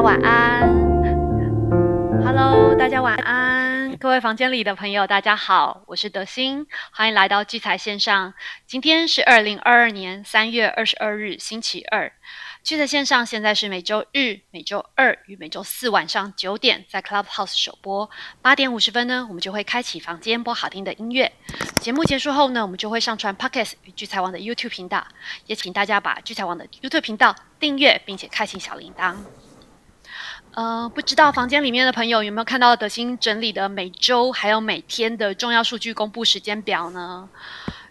[0.00, 0.68] 晚安。
[2.24, 8.34] Hello，大家晚安，各位房间里的朋友，大家好，我是德心，欢迎来到聚财线上。
[8.66, 12.12] 今天是二零二二年三月二十二日，星期二。
[12.62, 18.08] 聚财线上现在是每周日、每周二与每周四晚上九点在 Clubhouse 首播，
[18.40, 21.32] 八点五十分呢，我们就会开启房间播好听的音乐。
[21.80, 25.06] 节目结束后呢，我们就会上传 Podcast 与聚财网的 YouTube 频道，
[25.46, 29.16] 也请大家把聚财网的 YouTube 频道订阅，并且开启小铃铛。
[30.54, 37.28] 呃，不知道房间里面的朋友有没有看到德心整理的每周还有每天的重要数据公布时间表呢？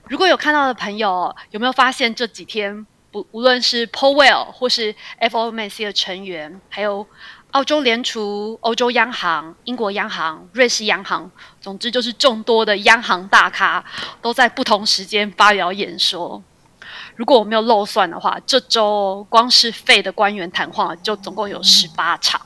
[0.10, 7.08] 如果有看到的朋友，有没有发现这几天不无论是 Powell 或是 FOMC 的成员，还有
[7.52, 13.84] 澳洲联储、欧洲央行、英国央行、瑞士央行，总之就是众多的央行大咖
[14.22, 16.44] 都在不同时间发表演说。
[17.18, 22.40] 如果我没有漏算的话，这周光是费的官员谈话就总共有十八场，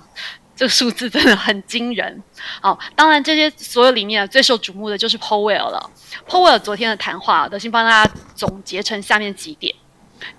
[0.55, 2.23] 这个数字真的很惊人。
[2.61, 5.91] 好，当然这些所有里面最受瞩目的就是 Powell 了。
[6.27, 9.75] Powell 昨天的谈话，德先帮大家总结成下面几点：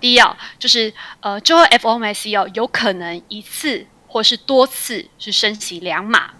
[0.00, 6.30] 第一啊，就是呃，之后 FOMC 哦，有可能一次或是多次是升息两码。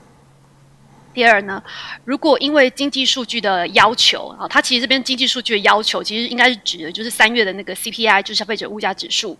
[1.14, 1.62] 第二呢，
[2.05, 9.38] 如果因为经济数据的要求啊，它其实这边经济数据的要求，其实应该是指的就是三月的那个 CPI，就是消费者物价指数。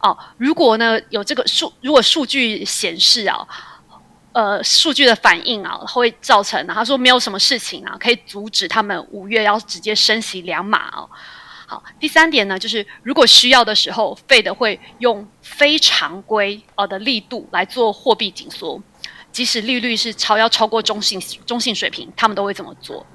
[0.00, 3.46] 哦，如果呢有这个数，如果数据显示啊，
[4.32, 11.08] 呃，数据的反应啊，会造成他说没有什么事情啊，可以阻止他们五月要直接升息两码哦。
[11.66, 18.80] 好，第三点呢，就是如果需要的时候，费的会用非常规呃的力度来做货币紧缩。
[19.30, 23.06] 即使利率是超要超过中性中性水平，他们都会这么做。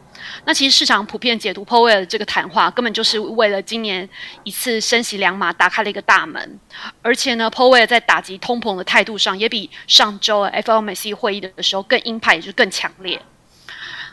[0.46, 4.08] 那其实市场普遍解读 Powell 的这个谈话，根本就是为了今年
[4.44, 6.60] 一次升息两码打开了一个大门。
[7.02, 13.22] 而且呢，Powell 在打击通膨的态度上，也比上周 FOMC 会议的时候更鹰派，也就更强烈。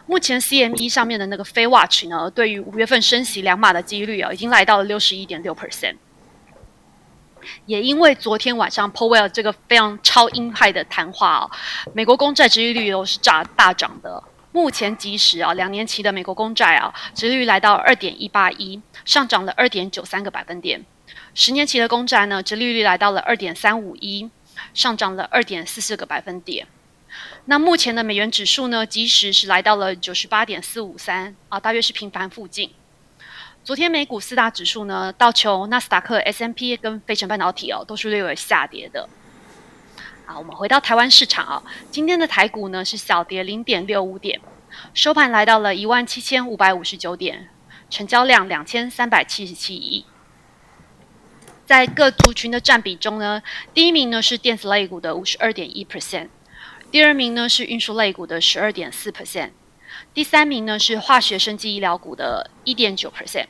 [0.07, 5.95] 目前 CME 上面的那个非 Watch 呢，对于五月份升息两码的几率啊，已经来到了六十一点六 percent。
[7.67, 11.51] 也因为昨天晚上 Powell 这个非常超鹰派的谈话啊，
[11.95, 14.23] 美国公债殖利率都是炸大涨的。
[14.53, 20.85] 目前即时啊，两年期的美国公债啊，殖利率来到二点一八一，上涨了二点九三个百分点。
[21.35, 24.29] 十年期的公债呢，殖利率来到了二点三五一，
[24.75, 26.67] 上涨了二点四四个百分点。
[27.45, 32.73] 那目前的美元指数呢，即时是来到了九十八点四五三啊，大约是平盘附近。
[33.63, 39.07] 昨天美股四大指数呢，道琼、纳斯达克、S M P 跟费城半导体哦，都是略微下跌的。
[40.25, 44.41] 好，我们回到台湾市场啊，今天的台股呢是小跌零点六五点，
[44.95, 47.51] 收盘来到了一万七千五百五十九点，
[47.91, 50.07] 成交量两千三百七十七亿。
[51.67, 53.43] 在各族群的占比中呢，
[53.75, 56.29] 第一名呢是电子类股的五十二点一 percent，
[56.91, 59.51] 第二名呢是运输类股的十二点四 percent。
[60.13, 63.47] 第三名呢是化学生技医疗股的1.9 percent。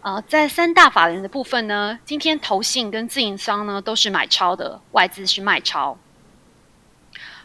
[0.00, 5.98] 呃，在三大法人的部分呢，今天投信跟自营商呢都是买超的，外资是卖超。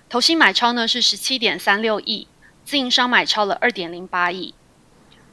[0.07, 2.27] 投信买超呢是17.36亿，
[2.63, 4.53] 自营商买超了2.08亿，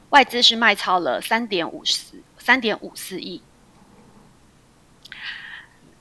[0.09, 1.93] 外资是卖超了3.54
[2.43, 3.41] 3.54亿。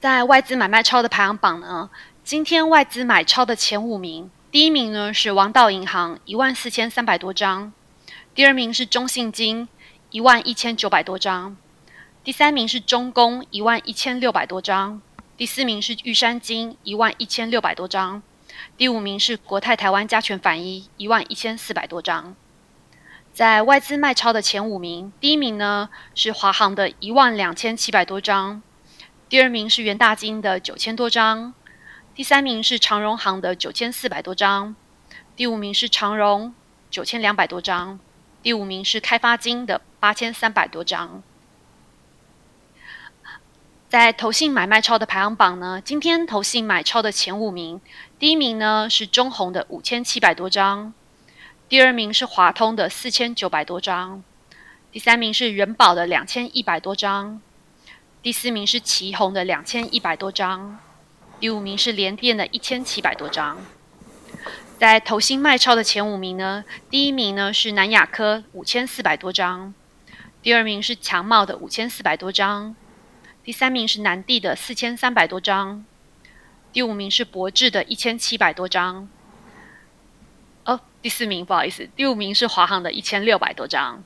[0.00, 1.90] 在外资买卖超的排行榜呢，
[2.24, 4.30] 今天外资买超的前五名。
[4.50, 7.70] 第一名呢是王道银行一万四千三百多张，
[8.34, 9.68] 第二名是中信金
[10.08, 11.54] 一万一千九百多张，
[12.24, 15.02] 第三名是中工一万一千六百多张，
[15.36, 18.22] 第四名是玉山金一万一千六百多张，
[18.78, 22.34] 第五名是国泰台湾加权反一一万一千四百多张。
[23.34, 28.62] 在外资卖超的前五名，第一名呢是华航的一万两千七百多张，
[29.28, 31.52] 第二名是元大金的九千多张。
[32.18, 34.74] 第三名是长荣行的九千四百多张，
[35.36, 36.52] 第五名是长荣
[36.90, 38.00] 九千两百多张，
[38.42, 41.22] 第五名是开发金的八千三百多张。
[43.88, 47.80] 在投信买卖超的排行榜呢，今天投信买超的前五名，
[48.18, 50.92] 第一名呢是中红的五千七百多张，
[51.68, 54.24] 第二名是华通的四千九百多张，
[54.90, 57.40] 第三名是人保的两千一百多张，
[58.20, 60.80] 第四名是旗红的两千一百多张。
[61.40, 63.58] 第五名是联电的一千七百多张，
[64.76, 69.72] 在投新卖超的前五名呢，第一名呢是南亚科五千四百多张，
[70.42, 72.74] 第二名是强茂的五千四百多张，
[73.44, 75.84] 第三名是南地的四千三百多张，
[76.72, 79.08] 第五名是博智的一千七百多张，
[80.64, 84.02] 哦，第四名不好意思，第五名是华航的一千六百多张，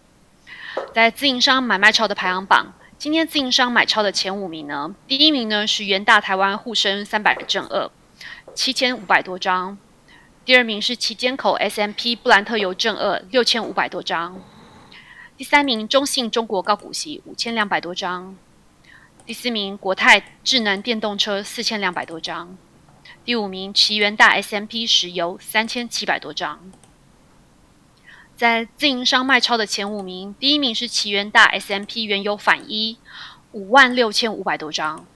[0.93, 2.75] 在自营商买卖超的排行榜。
[3.03, 7.91] 今天自营商买超的前五名呢，第一名呢是元大台湾沪深三百正二，
[8.55, 9.77] 七千五百多张；
[10.45, 14.37] 第二名是旗舰口 S M P 布兰特油正二，六千五百多张；
[15.37, 18.37] 第三名中信中国高股息五千两百多张；
[19.27, 22.57] 第四名国泰智能电动车四千两百多张；
[23.25, 26.71] 第五名奇元大 S M P 石油三千七百多张。
[28.43, 32.99] 在自营商卖超的前五名，第一名是奇源大 S M P 原油反一
[33.53, 35.07] 五万六千五百多张，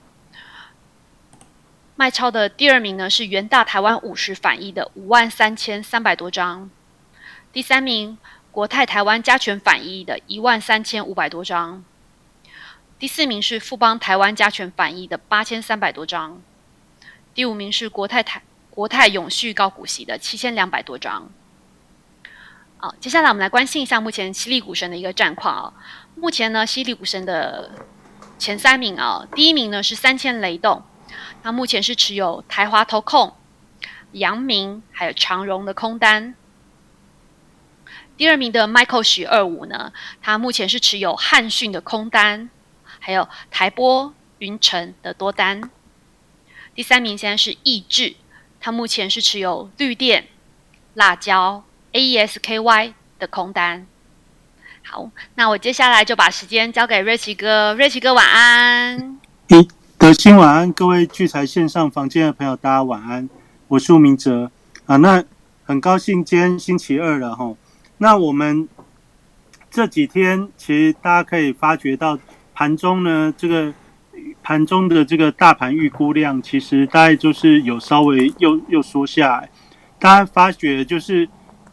[1.97, 6.69] 卖超的第二名呢是元大台湾五十反一的五万三千三百多张，
[7.51, 8.17] 第三名
[8.49, 11.83] 国泰台湾加权反一的一万三千五百多张，
[12.97, 16.41] 第四名是富邦台湾加权反一的八千三百多张，
[17.33, 21.29] 第五名是国泰台国泰永续高股息的七千两百多张。
[22.79, 25.73] 好，接下来我们来关心一下目前犀利股神的一个战况啊。
[26.15, 27.71] 目前呢，犀利股神的
[28.37, 30.83] 前三名啊，第一名呢是三千雷动，
[31.41, 33.33] 那目前是持有台华投控、
[34.11, 36.35] 阳明还有长荣的空单。
[38.15, 39.91] 第二名的 Michael 许二五呢，
[40.21, 42.51] 他目前是持有汉讯的空单，
[42.99, 45.71] 还有台波、云城的多单。
[46.75, 48.15] 第三名现在是易智，
[48.59, 50.27] 他目前是持有绿电、
[50.93, 51.63] 辣椒。
[51.97, 53.87] A E S K Y 的空单，
[54.83, 59.19] 好，那我接下来就把时间交给瑞奇哥，瑞奇哥晚安。
[59.47, 59.67] 一
[59.97, 63.27] 德兴晚安，各位聚财线上房间的朋友，大家晚安，
[63.67, 64.51] 我是吴明哲
[64.85, 64.97] 啊。
[64.97, 65.23] 那
[65.65, 67.55] 很高兴今天星期二了哈。
[67.97, 68.69] 那我们
[69.71, 72.19] 这几天其实大家可以发觉到
[72.53, 73.73] 盘中呢，这个
[74.43, 79.49] 盘中的这个大盘预估量，其实大概就是有稍微又又缩下来，
[79.97, 81.27] 大家发觉就是。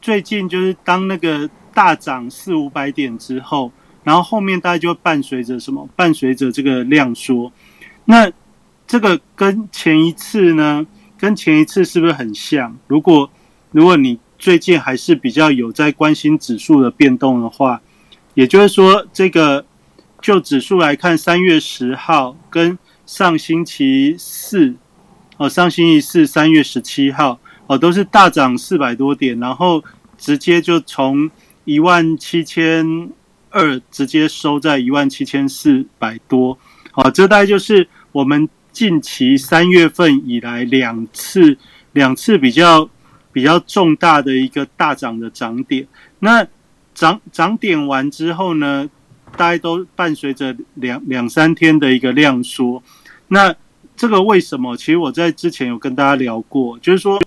[0.05, 3.73] 最近就是当那个大涨四五百点之后，
[4.03, 5.89] 然后后面大概就伴随着什么？
[5.97, 7.51] 伴随着这个量缩。
[8.05, 8.31] 那
[8.87, 10.87] 这个跟前一次呢？
[11.17, 12.77] 跟前一次是不是很像？
[12.87, 13.31] 如果
[13.71, 17.81] 如果你最近还是比较有在关心指数的变动的话，
[18.35, 19.65] 也就是说，这个
[20.21, 24.75] 就指数来看，三月十号跟上星期四
[25.39, 27.41] 哦，上星期四三月十七号。
[27.67, 29.83] 哦，都是大涨四百多点，然后
[30.19, 31.31] 直接就从
[31.65, 33.11] 一万七千
[33.49, 36.59] 二直接收在一万七千四百多。
[36.93, 41.57] 好，这大概就是我们近期三月份以来两次
[41.93, 42.87] 两次比较
[43.33, 45.87] 比较重大的一个大涨的涨点。
[46.19, 46.47] 那
[46.95, 48.87] 涨涨点完之后呢，
[49.39, 52.83] 大家都伴随着两两三天的一个量缩。
[53.29, 53.55] 那
[53.97, 54.77] 这个为什么？
[54.77, 57.19] 其实我在之前有跟大家聊过，就是说。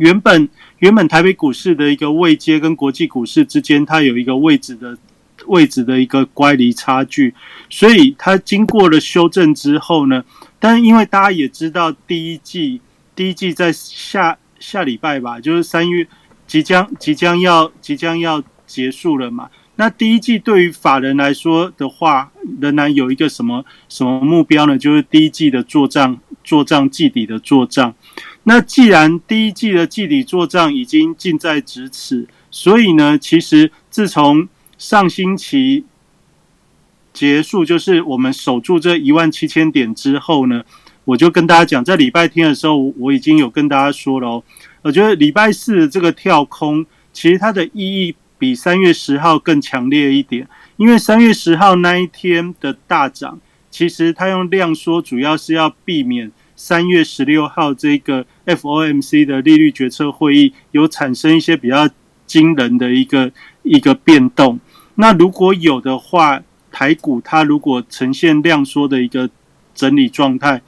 [0.00, 0.48] 原本
[0.78, 4.96] 原本台北股市的一个位阶跟国际股市之间，它有一个位置的
[5.44, 7.34] 位置的一个乖离差距，
[7.68, 10.24] 所以它经过了修正之后呢，
[10.58, 12.80] 但因为大家也知道，第一季
[13.14, 16.06] 第一季在下下礼拜吧，就是三月
[16.46, 19.50] 即将即将要即将要结束了嘛。
[19.76, 24.78] 那第一季对于法人来说的话，仍然有一个什么什么目标呢？
[24.78, 27.94] 就是第一季的做账做账季底的做账。
[28.44, 34.48] 那既然第一季的季底做账已经近在咫尺，所以呢，其实自从
[34.78, 35.84] 上星期
[37.12, 40.64] 结束，就是我们守住这一万七千点之后呢，
[41.04, 44.42] 我就跟大家讲，在礼拜天的时候，我已经有跟大家说了哦。
[44.82, 53.38] 我觉得礼拜四的这个跳空，其实它的意义比三月十号更强烈一点，因为三月十号那一天的大涨，
[53.70, 56.32] 其实它用量缩，主要是要避免。
[56.62, 61.88] 三月十六号，这个 FOMC 的利率决策会议有产生一些比较
[62.26, 64.60] 惊人的一个一个变动。
[64.96, 69.30] 那如果有的话，台股它如果呈现量缩的一个
[69.74, 70.60] 整理状态，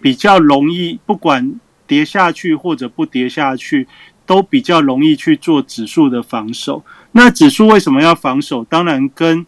[0.00, 3.86] 比较容易，不管跌下去或者不跌下去，
[4.24, 6.82] 都比较容易去做指数的防守。
[7.12, 8.64] 那指数为什么要防守？
[8.64, 9.44] 当然跟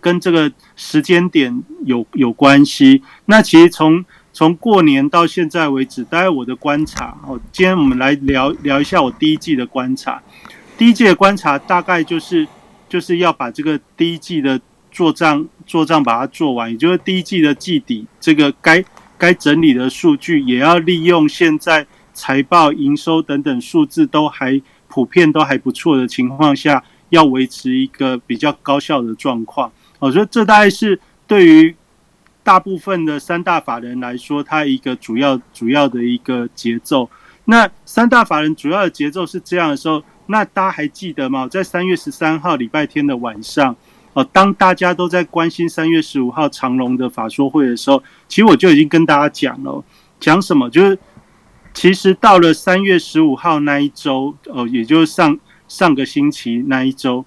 [0.00, 3.02] 跟这个时间点有有关系。
[3.24, 10.22] 那其实从从过年到现在为止，大概我的观察哦，今天我们来聊聊一下我第一季的观察。
[10.78, 12.46] 第一季的观察大概就是
[12.88, 14.58] 就是要把这个第一季的
[14.90, 18.82] 做账做账把它做完，也就是第一季的季底这个该
[19.18, 21.84] 该整理的数据，也要利用现在
[22.14, 29.70] 财报、营收等等数字都还普遍都还不错的情况下，要维持一个比较高效的状况。
[29.98, 31.74] 我觉得这大概是对于。
[32.42, 37.08] 大部分的三大法人来说，它一个主要主要的一个节奏。
[37.44, 41.48] 那三大法人主要的节奏是这样的时候，那大家还记得吗？
[41.48, 43.74] 在三月十三号礼拜天的晚上，
[44.12, 49.82] 哦，当大家都在关心三月十五号长隆的法说会的时候，其实我就已经跟大家讲了，
[50.20, 50.70] 讲什么？
[50.70, 50.98] 就是
[51.74, 57.24] 其实到了三月十五号那一周，哦，也就是上上个星期那一周，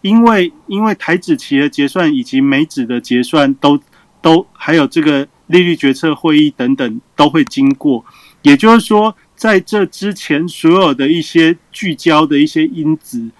[0.00, 3.78] 因为因为台指期的结算以及美指的结算都
[4.20, 8.04] 都还有这个利率决策会议等等都会经过，
[8.42, 13.30] 也就是说，在这之前所有的一些聚焦的一些因子。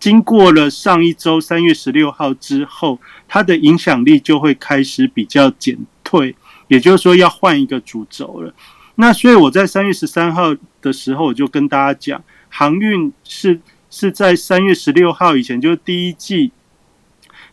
[0.00, 6.36] 经过了上一周三月十六号之后，它的影响力就会开始比较减退，
[6.68, 8.52] 也就是说要换一个主轴了。
[8.96, 16.52] 那所以我在三月十三号的时候，我就跟大家讲，航运是是在三月十六号以前，就是第一季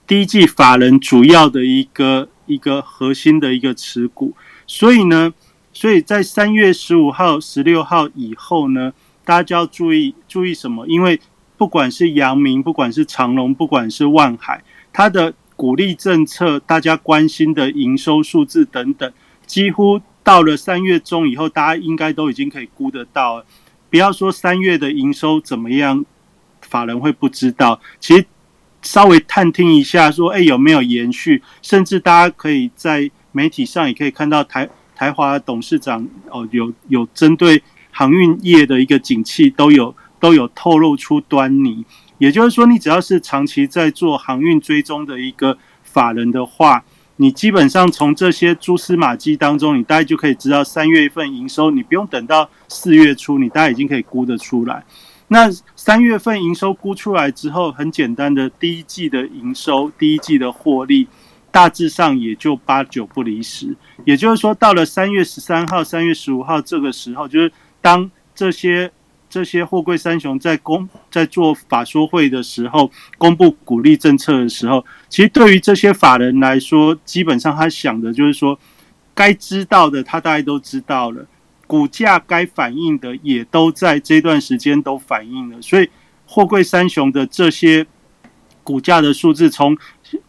[0.05, 4.33] 第一季法人主要的一个一个核心的一个持股。
[4.67, 5.33] 所以呢，
[5.73, 8.93] 所以在三月十五号、十六号以后呢，
[9.23, 10.85] 大家就要注意注意什么？
[10.87, 11.19] 因为
[11.57, 19.11] 不管是阳明，不管是长隆，不管是万海，它的鼓励政策，大家关心的营收数字等等，
[19.45, 23.45] 几乎到了三月中以后，大家应该都已经可以估得到了。
[23.89, 26.05] 不要说三月的营收怎么样，
[26.61, 27.79] 法人会不知道。
[27.99, 28.25] 其实
[28.81, 37.61] 稍微探听一下，说哎有没有延续，甚至大家可以在媒体上也可以看到台台华董事长哦，有有针对
[37.91, 39.95] 航运业的一个景气都有。
[40.21, 41.83] 都有透露出端倪，
[42.19, 46.83] 也就是说，你只要是长期在做航运追踪的一个法人的话，
[47.15, 54.83] 你基本上从这些蛛丝马迹当中，你大概就可以知道三月份营收，你不用等到四月初，你大概已经可以估得出来。
[55.33, 61.07] 那三月份营收估出来之后，很简单的，第一季的营收、第一季的获利，
[61.49, 63.73] 大致上也就八九不离十。
[64.03, 67.49] 也就是说，到了三月十三号、三月十五号这个时候，就是
[67.81, 68.91] 当这些。
[69.33, 78.59] 这些货柜三雄在公在做法说会的时候，公布鼓励政策的时候，其实对于这些法人来说，基本上他想的就是说，
[79.13, 81.25] 该知道的他大概都知道了，
[81.71, 85.89] 股价该反映的也都在这段时间都反映了，所以
[86.25, 87.87] 货柜三雄的这些
[88.61, 89.77] 股价的数字，从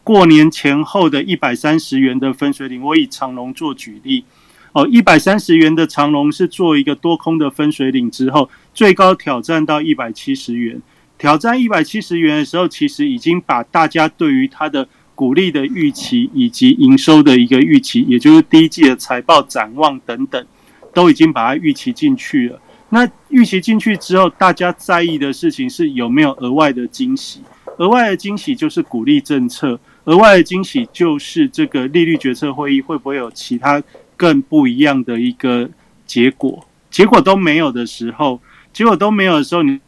[0.05, 4.25] 过年前后的一百三十元的分水岭，我以长隆做举例。
[4.71, 10.81] 哦，一百三十元的长龙是做一个多空的分水岭之后，最高挑战到一百七十元。
[11.19, 20.47] 挑战一百七十元的时候，其实已经把大家对于它的股利的预期以及营收的一个预期，也就是第一季的财报展望等等，
[20.93, 22.61] 都已经把它预期进去了。
[22.91, 27.41] 那预期进去之后，大家在意的事情是有没有额外的惊喜？
[27.79, 33.83] 额外的惊喜就是鼓励政策，额外的惊喜就是这个利率决策会议会不会有其他？
[34.15, 35.69] 更不一样的一个
[36.07, 38.41] 结果，结果都没有的时候，
[38.73, 39.81] 结果都没有的时候，你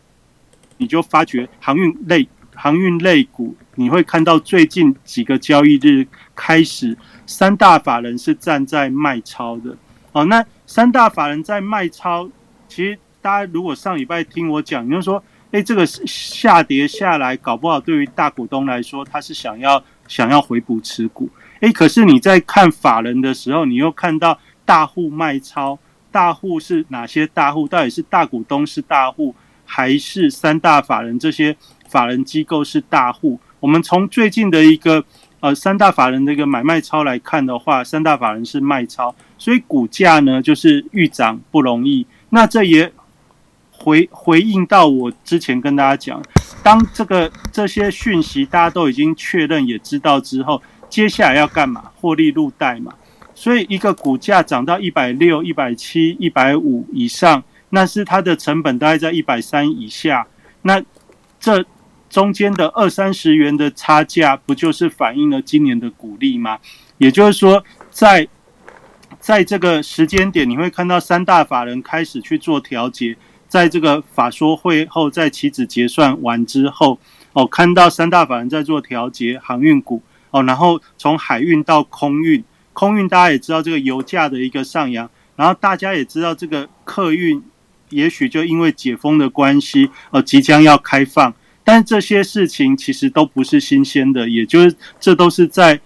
[0.78, 6.96] 你就发觉航运类航运类股，你会看到最近几个交易日开始，
[7.26, 9.76] 三大法人是站在卖超的。
[10.10, 12.28] 哦，那三大法人在卖超，
[12.68, 21.28] 其实大家如果上礼拜听我讲，你就说，哎，这个下跌下来，搞不好对于大股东来说，他是想要想要回补持股。
[21.60, 25.78] 诶，可是你在看法人的时候，你又看到大户卖超，
[26.10, 27.68] 大户是哪些大户？
[27.68, 31.56] 到底是大股东是大户，还是三大法人这些
[31.88, 33.38] 法人机构是大户？
[33.60, 35.02] 我们从最近的一个
[35.40, 42.06] 呃三大法人的一个买卖超来看的话，三大法人是卖超，所以股价呢就是预涨不容易。
[42.30, 42.92] 那这也
[43.70, 46.22] 回回应到我之前跟大家讲，
[46.62, 50.62] 当这个这些讯息大家都已经确认也知道之后。
[50.90, 51.90] 接下来要干嘛？
[51.96, 52.94] 获利入袋嘛。
[53.34, 60.24] 所以一个股价涨到一百六、一百七、一百五以上，那是它的成本大概在一百三以下。
[60.62, 60.80] 那
[61.40, 61.64] 这
[62.08, 66.60] 中间的二三十元的差价，不就是反映了今年的股利吗？
[66.98, 68.28] 也就是说，在
[69.24, 73.16] 在这个时间点，你会看到三大法人开始去做调节。
[73.48, 76.98] 在这个法说会后，在期指结算完之后，
[77.32, 80.02] 哦，看到三大法人在做调节航运股。
[80.30, 87.42] 哦，然后从海运到空运，空运大家也知道这个油价的一个上扬，然后大家也知道这个客运，
[87.88, 91.32] 也许就因为解封的关系，呃，即将要开放，
[91.64, 95.80] 但这些事情其实都不是新鲜的，也就是这都是在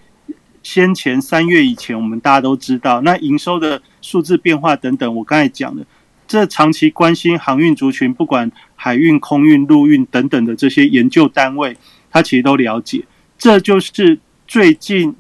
[0.69, 5.83] 先前三月以前，我们大家都知道，那营收的数字变化等等，我刚才讲的，
[6.27, 11.75] 这长期关心航运族群，不管海运、空运、陆运等等的这些研究单位，
[12.11, 13.03] 他其实都了解，
[13.39, 14.19] 这就是。
[14.47, 15.15] 最近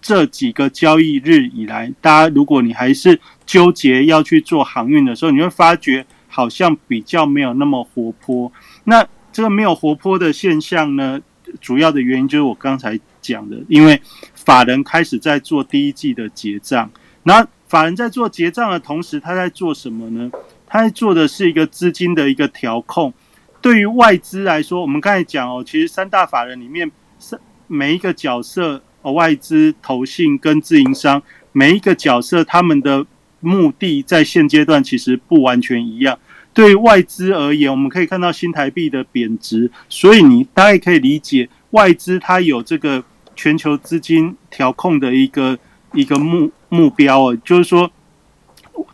[0.00, 8.52] 这几个交易日以来，大家如果你还是纠结要去做航运的时候，你会发觉好像比较没有那么活泼。
[8.84, 11.20] 那这个没有活泼的现象呢？
[11.62, 14.00] 主要的原因就是我刚才讲的，因为
[14.48, 16.90] 法人开始在做第一季的结账，
[17.22, 20.30] 然后法人在做结账的同时，他在做什么呢？
[20.66, 23.12] 他在做的是一个资金的一个调控。
[23.60, 33.04] 对于外资来说，我们刚才讲哦，其实三大法人里面，三每一个角色，哦，外资、投信跟自营商，每一个角色他们的
[33.40, 36.18] 目的在现阶段其实不完全一样。
[36.54, 43.04] 对外资而言，我们可以看到新台币的贬值，所以你大概可以理解，外资它有这个
[43.38, 45.56] 全球资金调控的一个
[45.94, 47.88] 一个目目标哦，就是说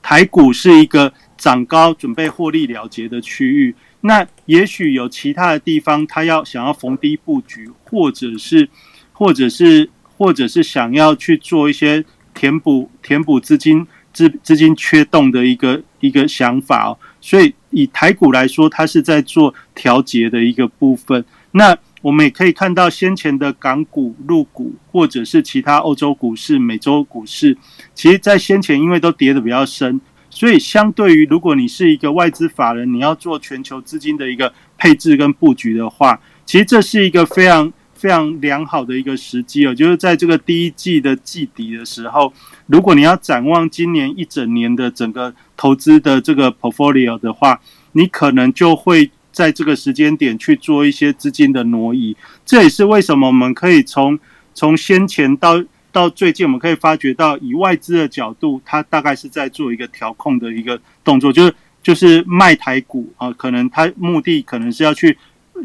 [0.03, 3.75] 台股是一个涨高准备获利了结的区域。
[4.03, 8.69] 那也许有其他的地方，他要想要逢低布局，或者是，
[9.15, 16.99] 或者是，或者是想要去做一些填补、填补资金资资金缺洞的一个一个想法哦。
[17.23, 21.25] 所以以台股来说，它是在做调节的一个部分。
[21.53, 21.75] 那
[22.05, 27.57] 我们也可以看到先前的港股、陆股，或者是其他欧洲股市、美洲股市，
[27.95, 29.99] 其实在先前因为都跌的比较深。
[30.29, 39.75] 所以，相对于如果你是一个外资法人，你要做全球资金的一个配置跟布局的话，其实这是一个非常非常良好的一个时机哦。
[39.75, 42.31] 就是在这个第一季的季底的时候，
[42.67, 47.59] 如果你要展望今年一整年的整个投资的这个 portfolio 的话，
[47.93, 52.17] 你可能就会在这个时间点去做一些资金的挪移。
[52.47, 54.19] 这也是为什么我们可以从
[54.55, 55.63] 从先前到
[55.93, 65.19] 到最近，我们可以发觉到，以外资的角度，它大概是在做一个调控的一个动作，就是就是卖台股啊，可能它目的可能是要去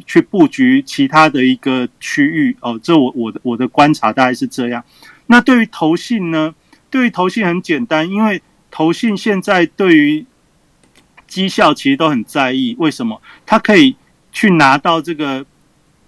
[0.05, 2.79] 去布局其他的一个区域哦。
[2.83, 4.83] 这我我的我的观察大概是这样。
[5.27, 6.53] 那对于投信呢？
[6.91, 10.25] 对于投信很简单，因为投信现在对于
[11.29, 12.75] 绩效其实都很在意。
[12.77, 13.21] 为什么？
[13.45, 13.95] 它可以
[14.33, 15.45] 去拿到这个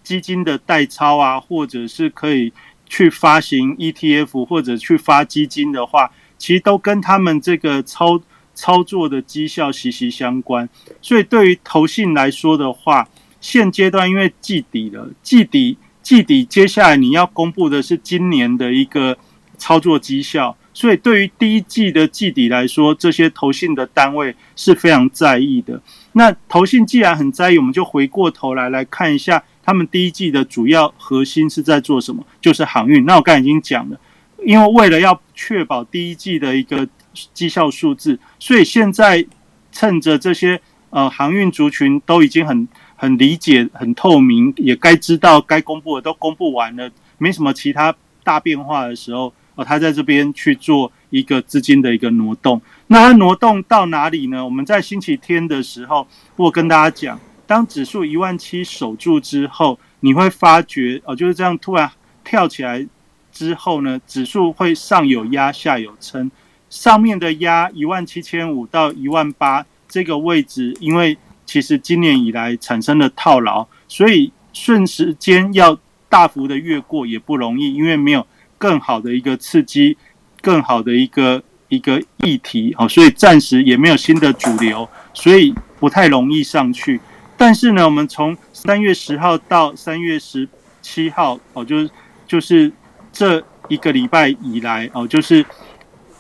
[0.04, 2.52] 基金的代抄啊，或者是可以。
[2.94, 8.22] 去发行 ETF 或者去发基金的话，其实都跟他们这个操
[8.54, 10.68] 操作的绩效息息相关。
[11.02, 13.08] 所以对于投信来说的话，
[13.40, 19.18] 现阶段因为季底了，季底季底接下来你要公布的是今年的一个
[19.58, 25.80] 操作绩效，所以对于第一季的季底来说，这些投信的单位是非常在意的。
[26.14, 29.44] 那投信既然很在意，我们就回过头来来看一下。
[29.62, 32.26] 他们第一季的主要核心是在做什么？
[32.42, 33.06] 就是航运。
[33.06, 34.00] 那我刚才已经讲了，
[34.44, 36.88] 因为为了要确保第一季的一个
[37.32, 39.24] 绩效数字，所以现在
[39.72, 46.90] 趁着这些呃航运族群都已经很很理解、很透明，也该知道该公布的都公布完了，
[47.20, 49.32] 没什么其他大变化的时候，
[49.64, 52.62] 他在这边去做一个资金的一个挪动。
[52.88, 54.44] 那它挪动到哪里呢？
[54.44, 57.20] 我们在星期天的时候，我跟大家讲。
[57.48, 61.92] 当指数一万七守住之后，你会发觉哦，就是这样突然
[62.24, 62.88] 跳起来
[63.32, 66.32] 之后呢，指数会上有压，下有撑。
[66.70, 78.26] 上面的压一万七千五到一万八这个位置，因为其实今年以来产生了套牢，所以瞬时间要大幅的越过也不容易，因为没有
[78.62, 79.98] 更好的一个刺激，
[80.40, 87.02] 更好的一个一个议题哦，所以暂时也没有新的主流，所以不太容易上去。
[87.36, 90.48] 但是呢，我们从三月十号到三月十
[90.80, 91.90] 七号哦，就是
[92.28, 92.72] 就是
[93.12, 95.44] 这一个礼拜以来哦，就是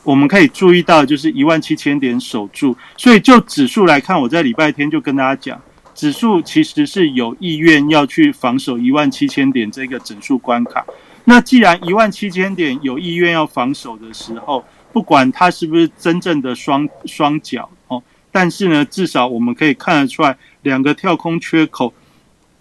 [0.02, 2.76] 我们可以注意到，就是一万七千点守住。
[2.98, 5.62] 所以就指数来看，我在礼拜天就跟大家讲，
[5.94, 10.84] 指数其实是有意愿要去防守一万七千点这个整数关卡。
[11.26, 20.38] 那既然一万七千点有意愿要防守的时候，不管它是不是真正的双双脚哦，但是呢，至少我们可以看得出来。
[20.64, 21.92] 两个跳空缺口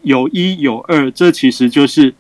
[0.01, 2.15] 有一有二，这其实就是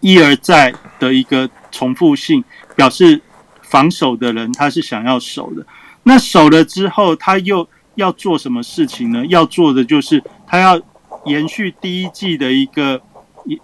[0.00, 2.42] 一而再的一个重复性，
[2.74, 3.20] 表示
[3.62, 5.64] 防守的人他是想要守的。
[6.02, 9.24] 那守了之后，他又要做什么事情呢？
[9.26, 10.80] 要做的就是他要
[11.26, 13.00] 延续第一季的一个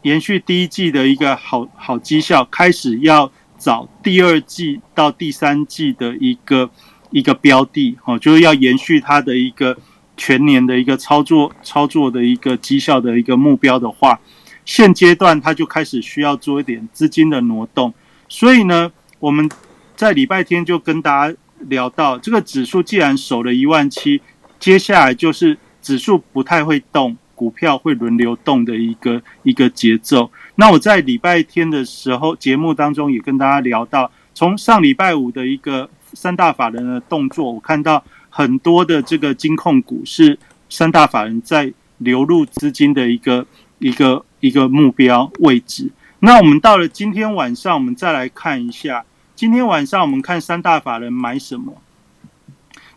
[0.02, 6.70] 延续第一季的一个好好绩效，开始要找第二季到第三季的一个
[7.10, 9.76] 一个标的哦，就是要延续它的一个。
[10.14, 14.20] 全年的一个操作操作的一个绩效的一个目标的话，
[14.62, 17.92] 现阶段它就开始需要做一点资金的挪动。
[18.28, 19.50] 所以呢，我们
[19.96, 24.20] 在礼拜天就跟大家聊到，这个指数既然守了一万七，
[24.60, 30.30] 接下来就是指数不太会动，股票会轮流动的一个一个节奏。
[30.56, 38.02] 那我在礼拜天的时候节目当中也跟大家聊到，从上礼拜五的一个三大法人的动作，我看到。
[38.34, 40.38] 很多的这个金控股是
[40.70, 43.46] 三大法人在流入资金的一个
[43.78, 45.90] 一个一个目标位置。
[46.20, 49.04] 那我们到了今天晚上，我们再来看一下，
[49.36, 51.74] 今天晚上我们看三大法人买什么。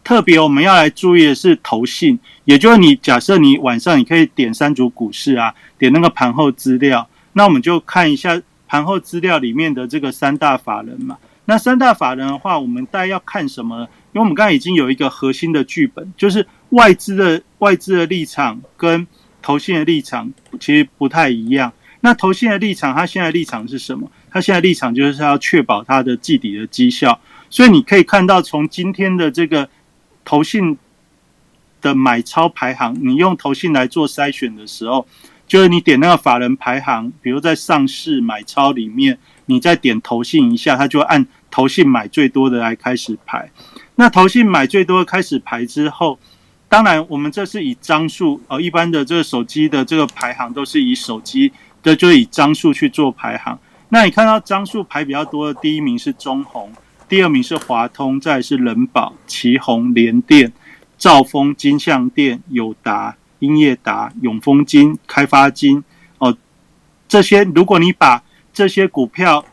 [0.05, 11.17] 特别我们要来注意的是投信，也就是你假设你晚上你可以点三组股市啊，点那个盘后资料，那我们就看一下盘后资料里面的这个三大法人嘛。
[11.45, 13.79] 那三大法人的话，我们大概要看什么？
[14.13, 19.07] 因为我们刚才已经有一个核心的剧本，就是外资的外资的立场跟
[19.41, 21.73] 投信的立场其实不太一样。
[22.01, 24.11] 那投信的立场，它现在立场是什么？
[24.29, 29.67] 它现在立场就是要确保它的季底的绩效，所以你可以看到从今天的这个。
[30.25, 30.77] 投信
[31.79, 35.07] 的买超排行，你用投信来做筛选的时候，
[35.47, 43.51] 就是你点那个法人排行，比如在上市买超里面，你再点投信一下，它就按投信买最多的来开始排。
[43.95, 46.17] 那投信买最多开始排之后，
[46.67, 53.57] 当然我们这是以张数，呃，一般的这个手机的这个排行都是以手机的，就以张数去做排行。
[53.89, 56.73] 那你看到张数排比较多的第一名是中红。
[57.07, 60.51] 第二名是华通，再是人保、旗宏、联电、
[60.97, 65.83] 兆丰、金象电、友达、英业达、永丰金、开发金。
[66.17, 66.35] 哦，
[67.07, 69.45] 这些如果你把这些股票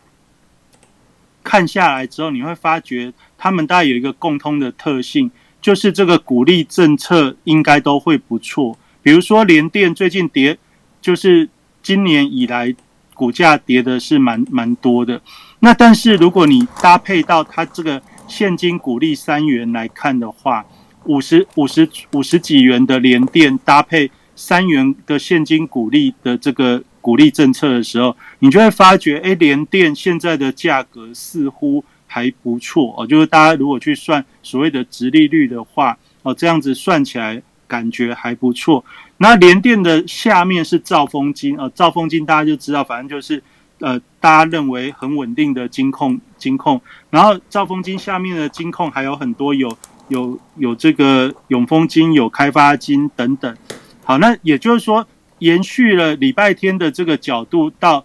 [1.45, 8.79] 看下来之后，你会发觉他们大概有一个共通的特性，就是这个鼓励政策应该都会不错。
[9.03, 10.57] 比如说联电最近跌，
[11.03, 11.51] 就是
[11.83, 12.75] 今年以来
[13.13, 15.21] 股价跌的是蛮蛮多的。
[15.65, 20.67] 那但是如果你搭配到它这个现金股利三元来看的话，
[21.05, 33.07] 五十五十五十几元的联电搭配三元的现金股利的这个股利政策的时候，你就会发觉，哎，联电现在的价格似乎还不错哦。
[33.07, 38.85] 就是大家如果去算所谓的直利率的话，哦，这样子算起来感觉还不错。
[39.19, 43.41] 那联电的下面是兆丰金啊，兆丰金大家就知道，反正就是。
[43.83, 53.57] 呃，大家认为很稳定的金控，金控，然后兆丰金下面的金控还有很多，有有有这个永丰金，有开发金等等。
[54.05, 55.05] 好，那也就是说，
[55.41, 58.05] 延续了礼拜天的这个角度，到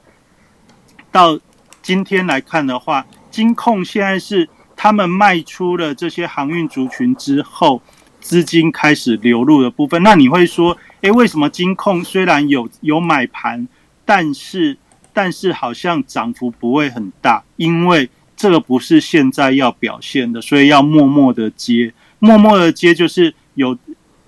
[1.12, 1.40] 到
[1.84, 7.84] 今天来看的话，金控现在是他们卖出了这些航运族群之后，
[8.20, 10.02] 资金开始流入的部分。
[10.02, 13.68] 那你会说，诶，为什么金控虽然有有买盘，
[14.04, 14.76] 但是？
[15.18, 23.76] 但是好像涨幅不会很大，因为这个不是现在要表现的，所以要默默的接，默默的接就是有，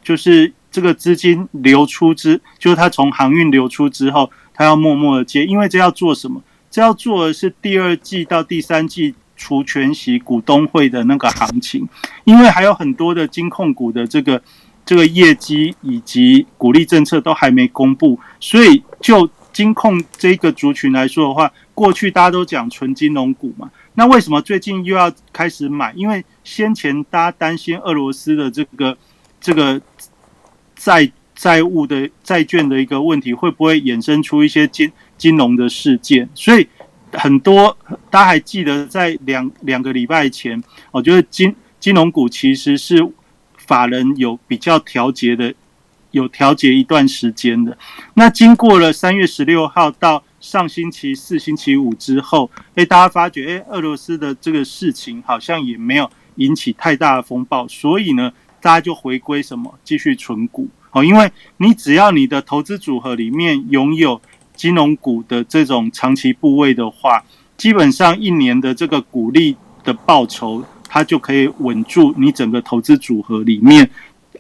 [0.01, 6.41] 就是这个资金流出之，就是它从航运流出之后，它要默默的接，因为这要做什么？
[6.71, 11.87] 这要做的是第二季到第三季除全息股东会的那个行情，
[12.23, 14.41] 因为还有很多的金控股的这个
[14.83, 19.29] 这个业绩以及鼓励政策都还没公布，所以就。
[19.51, 25.91] 金控这个族群来说的话，过去大家都讲纯金融股嘛，那为什么最近又要开始买？
[25.95, 28.97] 因为先前大家担心俄罗斯的这个
[29.41, 29.81] 这个
[30.75, 36.29] 债债务的债券的一个问题，会不会衍生出一些金金融的事件？
[36.35, 36.67] 所以
[37.11, 37.75] 很多
[38.09, 43.05] 大家还记得，在两两个礼拜前，我觉得金金融股其实是
[43.57, 45.53] 法人有比较调节的。
[46.11, 47.77] 有调节一段时间的，
[48.15, 64.19] 那经过了三月十六号到上星期四、星期五之后，哎，大家发觉，哎，俄罗斯的这个事情好像也没有引起太大的风暴，所以呢，大家就回归什么，继续存股哦，因为你只要你的投资组合里面拥有
[64.55, 67.23] 金融股的这种长期部位的话，
[67.55, 73.89] 基本上一年的这个股利的报酬，它就可以稳住你整个投资组合里面。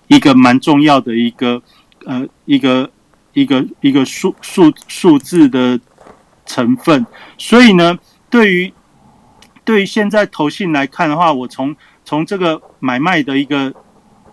[0.09, 1.61] 一个蛮重要的一个
[2.05, 2.89] 呃一个
[3.33, 5.79] 一个一个数数数字的
[6.47, 7.05] 成分，
[7.37, 8.73] 所以呢，对于
[9.63, 13.71] 对于现在投信来看的话，我从从这个买卖的一个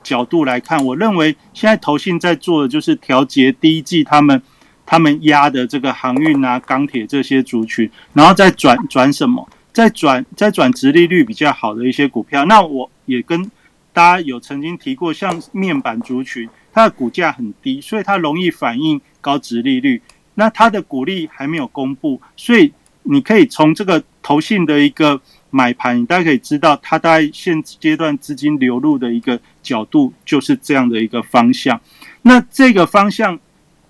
[0.03, 4.41] 角度来看，我认为现在投信在做的就是调节第一季他们
[4.87, 12.47] 他们压的这个航运啊、钢铁这些族群，然后再转转什么，再转再转直利率比较好的一些股票。
[12.47, 13.51] 那我也跟。
[13.97, 20.03] 大家有曾经提过，像面板族群，它的股价很低，所以它容易反映高值利率。
[20.35, 22.71] 那它的股利还没有公布，所以
[23.05, 31.81] 你可以从这个投信的一个买盘，大家可以知道，它在现阶段资金流入的一个角度就是这样的一个方向。
[32.21, 33.41] 那这个方向，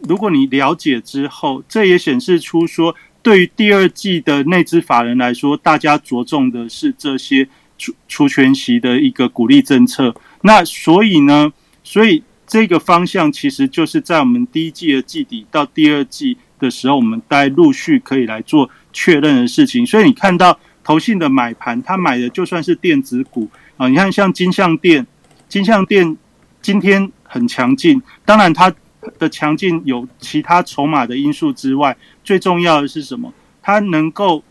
[0.02, 7.48] 如果你了解之后，这也显示出说，对于第二季的内资法人来说，大家着重的是这些。
[7.78, 19.84] 出出全息的一个鼓励政策，那所以呢，所以这个方向其实就是在我们第一季的季底到第二季的时候，我们大概陆续可以来做确认的事情。
[19.84, 25.06] 所以你看到投信的买盘，他买的就算是电子股啊，你看像金相电，
[25.48, 26.16] 金相电
[26.62, 28.72] 今天很强劲，当然它
[29.18, 33.32] 的强劲有其他筹码的因素之外，最重要的是什么？
[33.62, 34.42] 它能够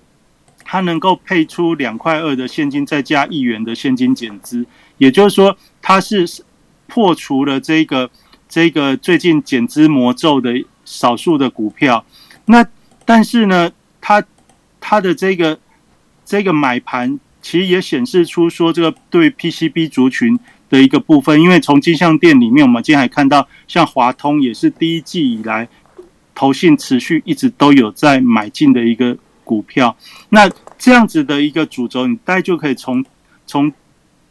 [0.65, 4.65] 它能够配出两块二的现金，再加一元的现金减资，
[4.97, 6.27] 也就是说，它是
[6.87, 8.09] 破除了这个。
[8.47, 10.53] 这个最近减资魔咒的
[10.85, 12.05] 少数的股票，
[12.45, 12.65] 那
[13.03, 14.23] 但是呢，它
[14.79, 15.59] 它的这个
[16.23, 25.67] 这个买盘其实也显示出说，这个对 PCB 族群的一个部分，因为从金像店里面，我们今天还看到，像华通也是第一季以来
[26.35, 29.95] 投信持续一直都有在买进的一个股票，
[30.27, 33.05] 那这样子的一个主轴，你大概就可以从
[33.47, 33.71] 从。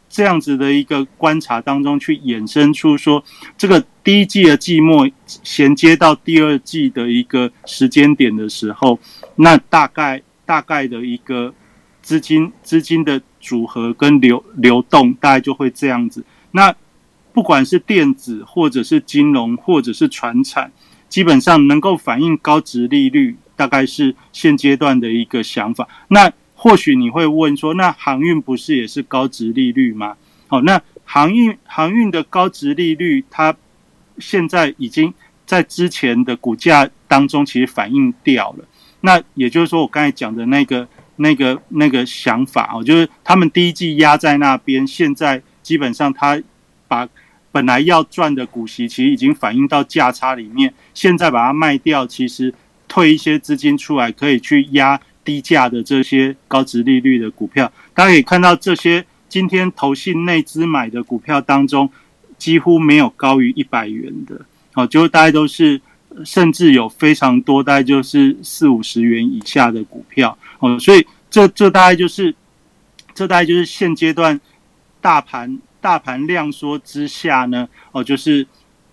[0.07, 3.21] 这样子的一个观察当中，去衍生出说，
[3.57, 8.97] 这个第一季的季末衔接到第二季的一个时间点的时候，
[9.35, 11.53] 那大概大概的一个
[12.01, 16.23] 资金资金的组合跟流流动，大概就会这样子。
[16.51, 16.73] 那
[17.33, 20.71] 不管是电子或者是金融或者是船产，
[21.09, 25.87] 基本上能够反映高值利率，大概是现阶段的一个想法。
[26.09, 30.15] 那或许你会问说，那航运不是也是高值利率吗？
[30.47, 33.55] 好，那航运航运的高值利率，它
[34.17, 35.13] 现在已经
[35.45, 38.65] 在之前的股价当中其实反映掉了。
[39.01, 40.87] 那也就是说，我刚才讲的那个、
[41.17, 46.41] 那个、那个想法哦，就是他们第一季压在那边，现在基本上他
[46.87, 47.07] 把
[47.51, 52.53] 本来要赚的股息，其实已经反映到价差里面，现在把它卖掉，其实
[52.95, 54.97] 退一些资金出来，可以去压。
[55.25, 61.89] 低价的这些高值利率的股票，大家可以看到，这些今天投信内资买的股票当中，
[62.37, 64.39] 几乎没有高于一百元的，
[64.75, 65.81] 哦，就大概都是，
[66.23, 72.35] 甚至有非常多，大概就是四五十元以下的股票，哦，所以这这大概就是，
[73.15, 74.39] 这大概就是现阶段
[75.01, 78.45] 大盘大盘量缩之下呢，哦，就是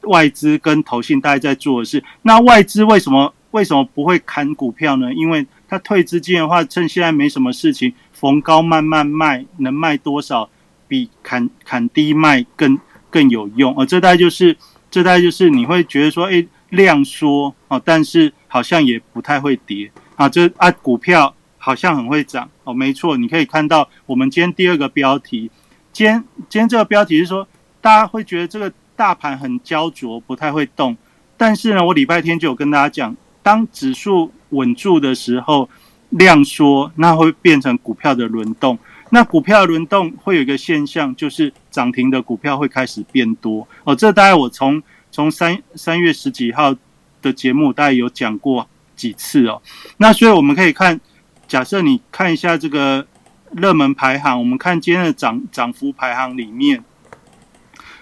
[0.04, 2.02] 外资跟投信大概在做的事。
[2.22, 5.12] 那外资为什么为什么不会砍股票呢？
[5.14, 10.50] 因为他退资金的话，趁现在没什么事情，逢高慢慢卖，能卖多少
[10.88, 13.74] 比砍砍低卖更更有用。
[13.78, 14.56] 而这代就是
[14.90, 20.28] 这代就是你会觉得说，哎，量缩哦，但是好像也不太会跌啊。
[20.28, 25.50] 这啊，股票好像很会涨哦，没错，你可以看到我们今天第二个标题，
[25.92, 27.46] 今天今天这个标题是说，
[27.80, 30.96] 大家会觉得这个大盘很焦灼，不太会动。
[31.36, 34.32] 但是呢，我礼拜天就有跟大家讲，当指数。
[34.52, 35.66] 稳住的时候，
[36.10, 38.78] 量缩，那会变成股票的轮动。
[39.08, 43.66] 那股票轮动会有一个现象，就是涨停的股票会开始变多。
[43.84, 46.76] 哦，这大概我从从三三月十几号
[47.22, 49.62] 的节目大概有讲过几次哦。
[49.96, 51.00] 那所以我们可以看，
[51.48, 53.06] 假设你看一下这个
[53.52, 56.84] 热门排行，我们看今天的涨涨幅排行里面，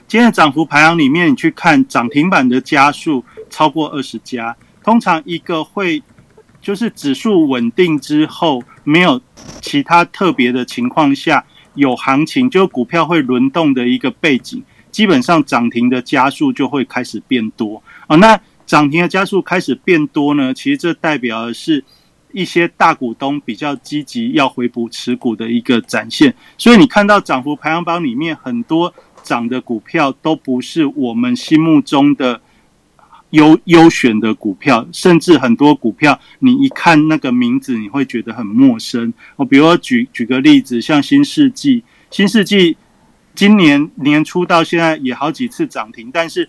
[0.08, 4.56] 今天的涨幅排行里面，你去看涨停板的家数超过二十家，
[4.90, 6.02] 通常一个会。
[6.62, 9.18] 就是指数稳定之后，没有
[9.62, 11.42] 其他特别的情况下，
[11.74, 18.16] 有行情，就股票会轮动的一个背景，基本上涨停的加速就会开始变多啊。
[18.16, 21.82] 那涨停的加速开始变多呢，其实这代表的是
[22.32, 26.34] 一些大股东比较积极要回补持股的一个展现。
[26.58, 32.42] 所以你看到涨幅排行榜里面很多涨的股票，都不是我们心目中的。
[33.30, 39.12] 优优选的股票，甚至很多股票，你一看那个名字，你会觉得很陌生。
[39.36, 42.76] 我比如举举个例子，像新世纪，新世纪
[43.34, 46.48] 今年年初到现在也好几次涨停，但是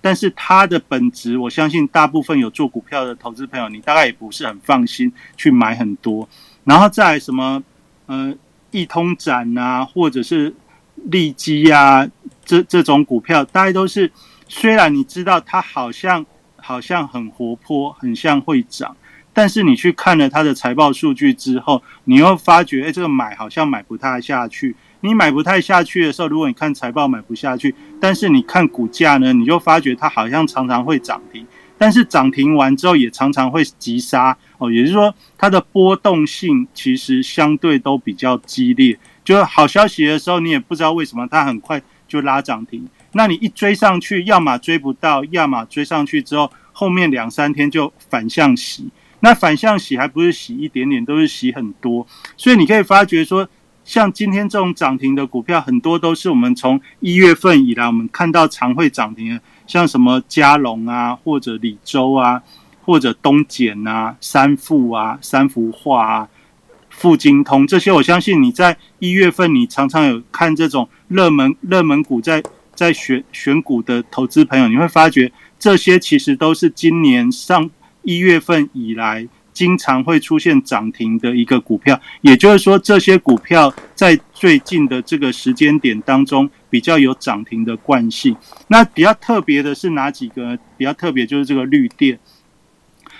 [0.00, 6.26] 但是它的本质，我相信大部分有做股票的投资朋友，你大概也不是很放心去买很多。
[6.64, 7.62] 然后再什么
[8.06, 8.34] 呃，
[8.70, 10.54] 易通展啊，或者是
[11.10, 12.08] 利基啊，
[12.44, 14.10] 这这种股票，大概都是。
[14.54, 18.94] 虽然你知道它好像好像很活泼，很像会涨，
[19.32, 24.76] 但是你去看了它的财报数据之后，你又发觉，哎，这个买好像买不太下去。
[25.00, 31.46] 你买不太下去的时候，如果你看财报买不下去，但是你看股价呢，你就发觉它好像常常会涨停，
[31.78, 38.98] 但是涨停完之后也常常会急杀哦，也就是说它的波动性其实相对都比较激烈。
[39.24, 42.86] 就是好消息的时候，你也不知道为什么它很快就拉涨停。
[43.12, 48.88] 那你一追上去，要么追不到，要么追上去之后，后面两三天就反向洗。
[49.20, 52.06] 那反向洗还不是洗一点点，都是洗很多。
[52.36, 53.48] 所以你可以发觉说，
[53.84, 62.42] 像今天这种涨停的股票，很多都是我们从一月份以来，我们看到常会涨停的，像什么嘉龙啊，或者李州啊，
[62.84, 66.28] 或者东简啊、三富啊、三幅画啊、
[66.88, 72.42] 富金通这些，我相信你在一月份你常常有看这种热门热门股在
[72.74, 77.70] 在选选股的投资朋友，你会发觉这些其实都是今年上
[78.02, 79.28] 一月份以来。
[79.52, 88.34] 经常会出现涨停的一个股票，也就是说，这些股票在最近的这个时间点当中比较有涨停的惯性。
[88.68, 90.58] 那比较特别的是哪几个？
[90.78, 92.18] 比较特别就是这个绿电。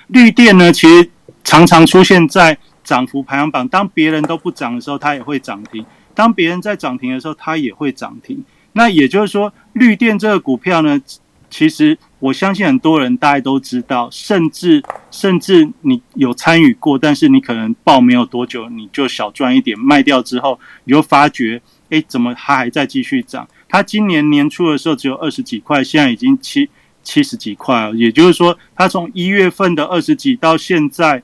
[0.06, 1.10] 绿电呢，其实
[1.44, 3.68] 常常出现在涨幅排行榜。
[3.68, 5.84] 当别人都不涨的时候，它也会涨停；
[6.14, 8.42] 当别人在涨停的时候，它也会涨停。
[8.72, 11.00] 那也就是说，绿电这个股票呢？
[11.50, 23.46] 其实我相信很多人大家都知道，甚至甚至你有参与过，但是你可能报没有多久，你就小赚一点，卖掉之后，你就发觉，哎，怎么它还在继续涨？
[23.68, 26.70] 它今年年初的时候只有二十几块，现在已经七
[27.02, 27.94] 七十几块了。
[27.94, 31.22] 也就是说，它从一月份的二十几到现在。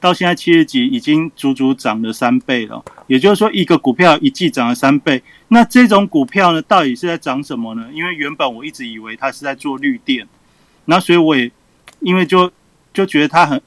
[0.00, 2.84] 到现在七十几，已经足足涨了三倍了。
[3.08, 5.22] 也就是说，一个股票一季涨了三倍。
[5.48, 7.88] 那这种股票呢，到底是在涨什么呢？
[7.92, 10.26] 因为原本我一直以为它是在做绿电，
[10.84, 11.50] 那所以我也
[12.00, 12.50] 因为就
[12.92, 13.60] 就觉得它很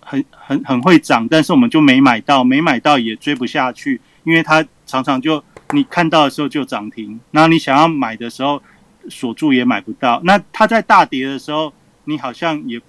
[0.00, 5.42] 很很很会涨，但是我们就没买到，没买到也追不下去，因为它常常就
[5.72, 8.62] 你看到的时候就涨停，然后你想要买的时候
[9.08, 10.20] 锁住也买不到。
[10.22, 11.72] 那它在大跌的时候，
[12.04, 12.80] 你好像也。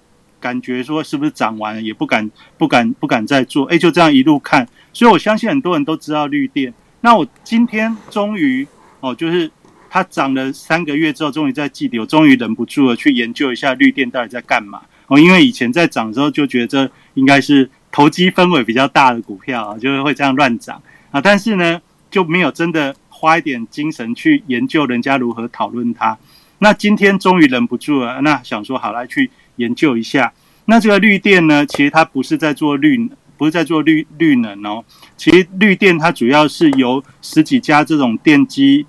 [0.44, 6.74] 感觉说是不是涨完了，也不敢不敢不敢再做，哎，就这样一路看，所以我相信很多人都知道绿电。
[7.00, 8.66] 那我今天终于
[9.00, 9.50] 哦，就是
[9.88, 15.18] 它涨了三个月之后，终于在季底，我终于忍不住了去研究一下绿电到底在干嘛哦。
[15.18, 21.80] 因为以前在涨的时候就觉得应该是投机氛围比较大的股票啊，就是会这样乱涨啊，但是呢
[22.10, 26.18] 就没有真的花一点精神去研究人家如何讨论它。
[26.58, 29.30] 那今天终于忍不住了，那想说好来去。
[29.56, 30.32] 研究一下，
[30.66, 31.64] 那这个绿电呢？
[31.66, 34.84] 其实它不是在做绿，不是在做绿绿能哦。
[35.16, 38.86] 其实绿电它主要是由十几家这种电机、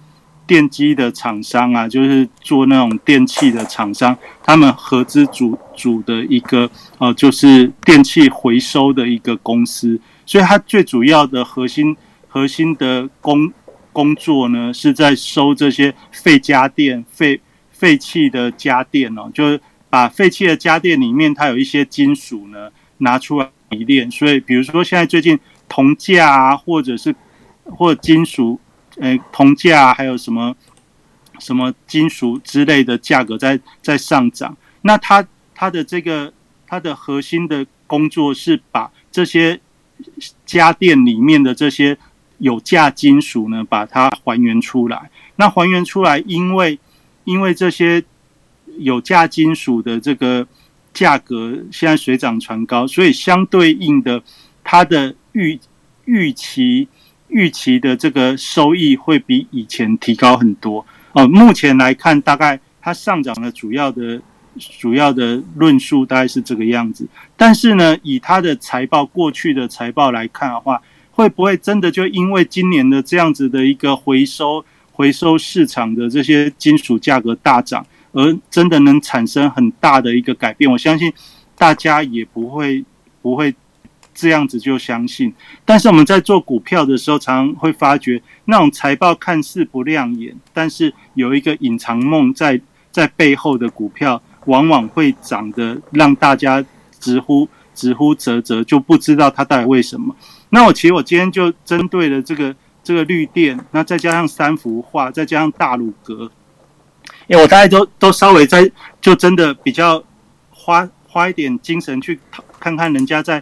[0.48, 10.00] 电机的厂商啊，就是做那种电器的厂商，他们合资组组的一个呃，就是电器回收的一个公司。
[10.26, 11.96] 所以它最主要的核心
[12.28, 13.52] 核心的工
[13.92, 17.40] 工作呢，是在收这些废家电、废
[17.72, 19.60] 废弃的家电哦，就是。
[19.96, 24.12] 把废弃的家电里面，它有一些金属呢，拿出来提炼。
[24.12, 27.16] 所以，比如说现在最近铜价啊，或者是
[27.64, 28.60] 或金属，
[29.00, 30.54] 呃，铜价还有什么
[31.40, 34.58] 什么金属之类的价格在在上涨。
[34.82, 36.34] 那它它的这个
[36.68, 39.58] 它的核心的工作是把这些
[40.46, 41.98] 家电里面的这些
[42.40, 45.10] 有价金属呢，把它还原出来。
[45.38, 46.78] 那还原出来，因为
[47.24, 48.04] 因为这些。
[48.78, 50.46] 有价金属的这个
[50.94, 54.22] 价格现在水涨船高，所以相对应的，
[54.64, 55.60] 它的预
[56.06, 56.88] 预期
[57.28, 60.86] 预期的这个收益会比以前提高很多。
[61.14, 64.22] 哦，目前来看，大概它上涨的主要的
[64.60, 67.08] 主要的论述大概是这个样子。
[67.36, 77.86] 但是呢，以它的财报过去的财报来看的话，会不会真的就因为今年的这样子的一个回收回收市场的这些金属价格大涨？
[78.16, 81.12] 而真的能产生很大的一个改变，我相信
[81.58, 82.84] 大家也不会
[83.22, 83.54] 不会
[84.14, 85.34] 这样子就相信。
[85.66, 96.64] 但是我们在做股票的时候，常常会发觉那种财报看似不亮眼，但是有一个隐藏梦在在背后的股票，往往会涨得让大家
[96.98, 100.16] 直呼直呼啧啧，就不知道它到底为什么。
[100.52, 106.32] 那我其实我今天就针对了这个这个绿电，那再加上三幅画，再加上大鲁阁。
[107.28, 108.70] 因为我大概都都稍微在
[109.02, 110.04] 就真的比较
[110.52, 113.42] 花花一点精神去讨看看人家在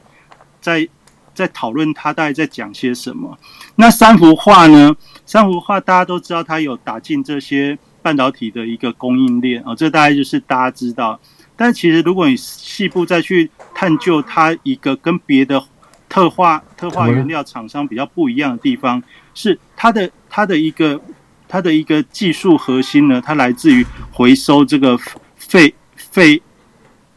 [0.61, 0.87] 在
[1.33, 3.37] 在讨论他大概在讲些什么。
[3.75, 4.95] 那三幅画呢？
[5.25, 11.19] 三幅画大家都知道，它有打进这些半导体的一个供应链啊，这大概就是大家知道。
[11.55, 15.61] 但其实如果你细部再去探究它一个跟别的
[16.07, 19.01] 特化特化原料厂商比较不一样的地方，
[19.33, 21.01] 是它的它的一个。
[21.53, 24.97] 它的一个技术核心呢，它来自于回收这个
[25.35, 26.41] 废废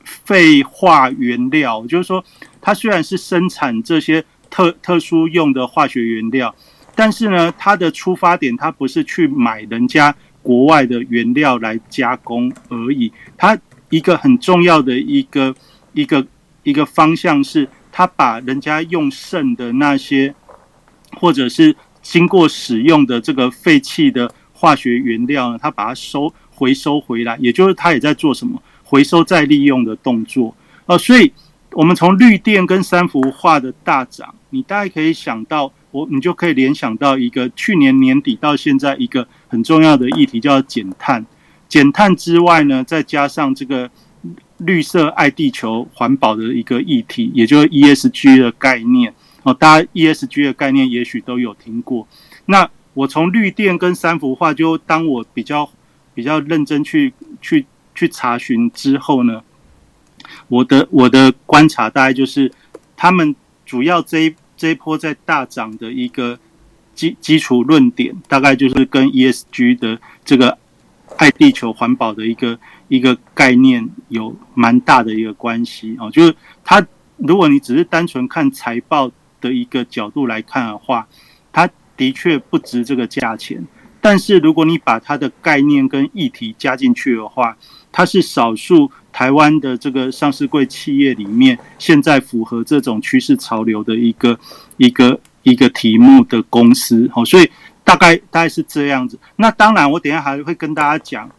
[0.04, 2.22] 废化原料，就是说，
[2.60, 6.54] 它虽然是生产这些特特殊用的化学原料，
[6.94, 13.58] 但是呢，它的出发点它不是去买人家国外的原料来加工而已，它
[13.88, 15.54] 一个很重要的一个
[15.94, 16.26] 一个
[16.62, 20.34] 一个方向是，它把人家用剩的那些
[21.18, 21.74] 或者是。
[22.08, 30.54] 经过使用的这个废弃的化学原料呢，它把它收回收回来，也就是它也在做什么回收再利用的动作。
[30.86, 31.32] 哦，所以
[31.72, 41.26] 我们从绿电跟三幅画的大涨，你大概可以想到，我你就可以联想到一个去年年底到现在一个很重要的议题，叫减碳。
[41.68, 43.90] 减碳之外呢，再加上这个
[44.58, 49.12] 绿色爱地球环保的一个议题，也就是 ESG 的概念。
[49.46, 52.08] 哦，大家 ESG 的概念也许都有听过。
[52.46, 55.70] 那我从绿电跟三幅画，就当我比较
[56.14, 59.44] 比较认真去去去查询之后呢，
[60.48, 62.50] 我的我的观察大概就是，
[62.96, 66.36] 他们主要这一这一波在大涨的一个
[66.92, 70.58] 基基础论点，大概就是跟 ESG 的这个
[71.18, 76.10] 爱地球环保的一个一个概念有蛮大的一个关系哦。
[76.10, 76.34] 就是
[76.64, 76.84] 它，
[77.18, 79.08] 如果你只是单纯看财报
[79.46, 81.06] 的一个角度来看的话，
[81.52, 81.68] 它。
[81.98, 83.66] 的确不值这个价钱，
[84.02, 87.56] 但是如果你把它的概念跟议题加进去的话，
[87.90, 94.38] 它是少数台湾的这个上市柜企业里面现在符合这种趋势潮流的一个
[94.76, 97.08] 一个一个题目的公司。
[97.10, 97.50] 好，所以
[97.82, 99.18] 大概大概是这样子。
[99.36, 101.30] 那当然，我等下还会跟大家讲，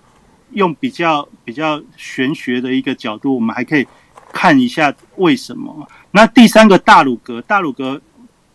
[0.53, 3.86] 用比较比较玄学的一个角度，我们还可以
[4.34, 5.88] 看一下为什么。
[6.18, 8.01] 那第三个大鲁阁，大鲁阁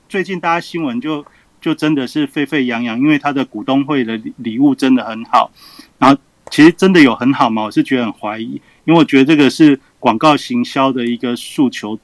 [0.08, 1.24] 最近大家新闻就。
[1.60, 5.48] 就真的是沸沸扬扬，因为他的股东会的礼物真的很好，
[5.96, 7.62] 然后其实真的有很好吗？
[7.62, 11.96] 我是觉得很怀疑，因为我觉得这个是广告行销的一个诉求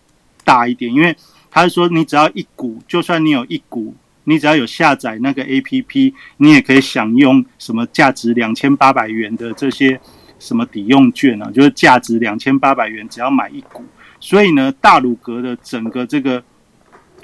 [0.44, 1.16] 大一点，因为
[1.50, 10.00] 他是说你只要一股，就算你有一股，你只要有下载那个 A P P，你也可以享用什么价值两千八百元的这些
[10.38, 13.84] 什么抵用券啊，就是价值两千八百元，只要买一股，
[14.20, 16.42] 所以呢，大鲁阁的整个这个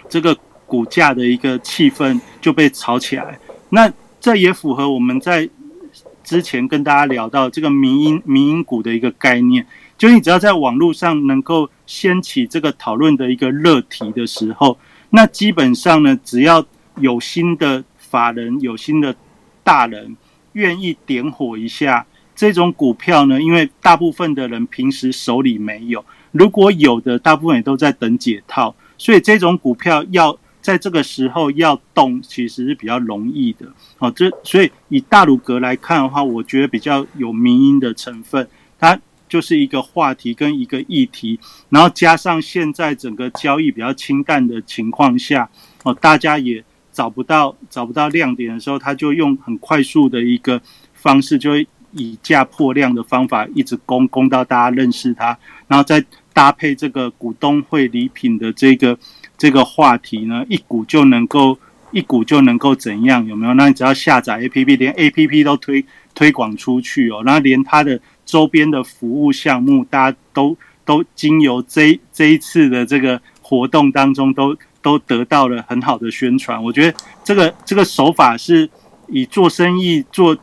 [0.09, 0.37] 这个。
[0.67, 3.39] 股价的一个气氛就被炒起来，
[3.69, 5.49] 那这也符合我们在
[6.25, 9.65] 之前跟大家聊到这个民营民营股的一个概念，
[9.99, 14.79] 就你只要在网络上能够掀起这个讨论的一个热题的时候，
[15.11, 16.65] 那基本上呢，只要
[16.97, 19.15] 有新的法人、有新的
[19.63, 20.17] 大人
[20.55, 26.03] 愿意点火一下这种股票呢，因为大部分的人平时手里没有，
[26.35, 30.39] 如果有的，大部分也都在等解套，所以这种股票要。
[30.65, 33.67] 在这个时候要动，其实是比较容易的。
[33.99, 38.49] 哦，这所以以大鲁格来看的话，我觉得比较有民音的成分。
[38.79, 45.47] 它就是一个话题跟一个议题，然后加上现在整个交易比较清淡的情况下，
[45.83, 50.59] 哦，大家也找不到找不到亮点的时候，他就用很快速的一个
[50.95, 56.03] 方式，就会以价破量的方法一直攻攻到大家认识它，然后再
[56.35, 58.99] 搭配这个股东会礼品的这个。
[59.37, 61.59] 这个话题呢，一股就能够
[61.91, 63.27] 一股就能够怎样？
[63.27, 63.55] 有没有？
[63.55, 76.63] 那你只要下载 A P P，连 A P P 都推推广出去哦，然后连它的周边的服务项目，大家都都经由这这一次的这个活动当中，都都得到了很好的宣传。
[76.63, 78.71] 我觉得这个这个手法是
[79.09, 80.39] 以做生意做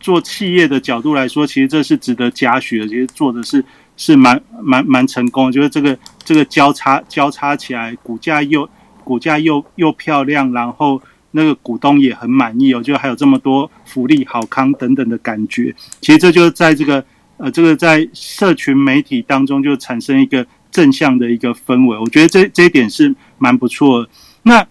[0.00, 2.88] 做企业的角度来说，其实这是值得嘉许的。
[2.88, 3.64] 其实做的是。
[3.96, 8.68] 是蛮蛮蛮成功，就是这个这个交叉交叉起来，股价又
[9.04, 11.00] 股价又又漂亮，然后
[11.32, 15.74] 那个股东也很满意哦，就还有这么多福利好康等等的感觉。
[16.00, 17.04] 其实这就是在这个
[17.36, 24.08] 呃这个在社群媒体当中就产生一个正向的一个氛围，我觉得这这一点是蛮不错的。
[24.42, 24.66] 那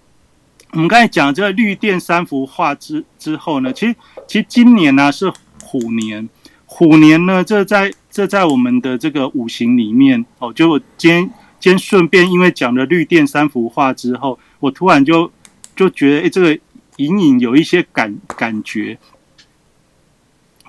[0.71, 3.95] 我们刚才讲这个绿电三幅画之之后呢，其实
[4.27, 5.31] 其实今年呢是
[5.63, 6.29] 虎年。
[6.65, 11.23] 虎年呢，这在这在我们的这个五行里面哦，就我今天
[11.59, 15.31] 今天顺便因为讲了绿电三幅画之后，我突然就
[15.75, 16.59] 就觉得，哎，这个
[16.97, 18.99] 隐隐有一些感感觉。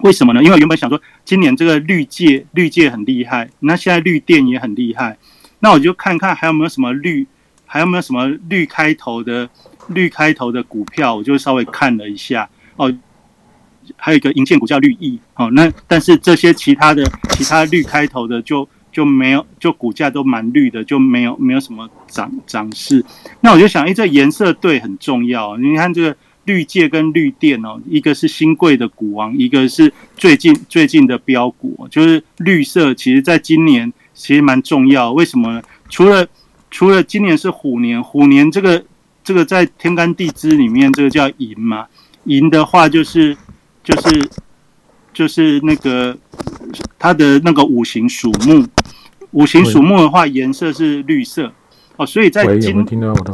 [0.03, 0.43] 为什么呢？
[0.43, 5.19] 因为原本想说今年这个绿界绿界很厉害，那现在绿电也很厉害，
[5.59, 7.27] 那我就看看还有没有什么绿，
[7.67, 9.51] 还有没有什么绿开头的
[9.89, 12.93] 绿开头的股票，我就稍微看了一下哦。
[13.97, 23.05] 还有一个银建股叫绿意，好，那但是这些其他的其他绿开头的就就没有，就股价都蛮绿的，就没有没有什么涨涨势。
[23.41, 25.57] 那我就想，哎，这颜色对很重要。
[25.57, 32.93] 你看这个绿界跟绿电哦，一个是新贵的股王，一个是最近最近的标股，就是绿色。
[32.93, 35.13] 其实在今年其实蛮重要。
[35.13, 35.63] 为什么？
[35.89, 36.27] 除了
[36.71, 38.85] 除了今年是虎年，虎年这个
[39.25, 41.87] 这个在天干地支里面，这个叫寅嘛，
[42.25, 43.37] 寅的话就是。
[43.83, 44.31] 就是
[45.13, 46.17] 就是那个
[46.99, 48.67] 它的那个五行属木，
[49.33, 51.53] 五行属木的话，颜色是绿色
[51.97, 52.87] 哦，所以在今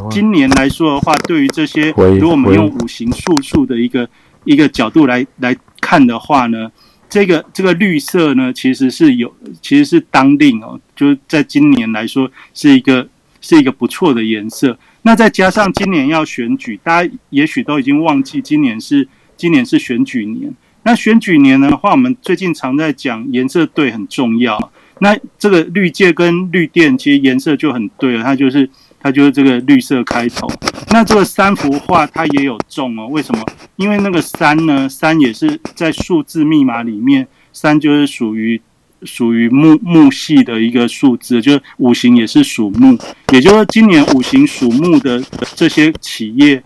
[0.09, 4.09] 今年来说的话，对于这些，如果我们用五行数数的一个
[4.43, 6.69] 一个角度来来看的话呢，
[7.09, 13.07] 这个这个绿色呢，其实是有其实是当令哦，就是在今年来说是一个
[13.39, 14.77] 是一个不错的颜色。
[15.03, 19.07] 那再加上今年要选举，大家也许都已经忘记今年是
[19.39, 20.53] 今年是选举年。
[20.83, 24.71] 那选举年的话，我们最近常在讲颜色对很重要。
[24.99, 28.69] 那这个绿界跟绿电其实颜色就很对了，它就是
[28.99, 30.45] 它就是这个绿色开头。
[30.91, 33.41] 那这个三幅画它也有重哦，为什么？
[33.77, 38.61] 因为那个三呢，三也是在数字密码里面，三就是属于。
[39.03, 42.99] 属于木木系的一个数字，就是五行也是属木，
[43.31, 45.23] 也就是说今年五行属木的
[45.55, 46.61] 这些企业，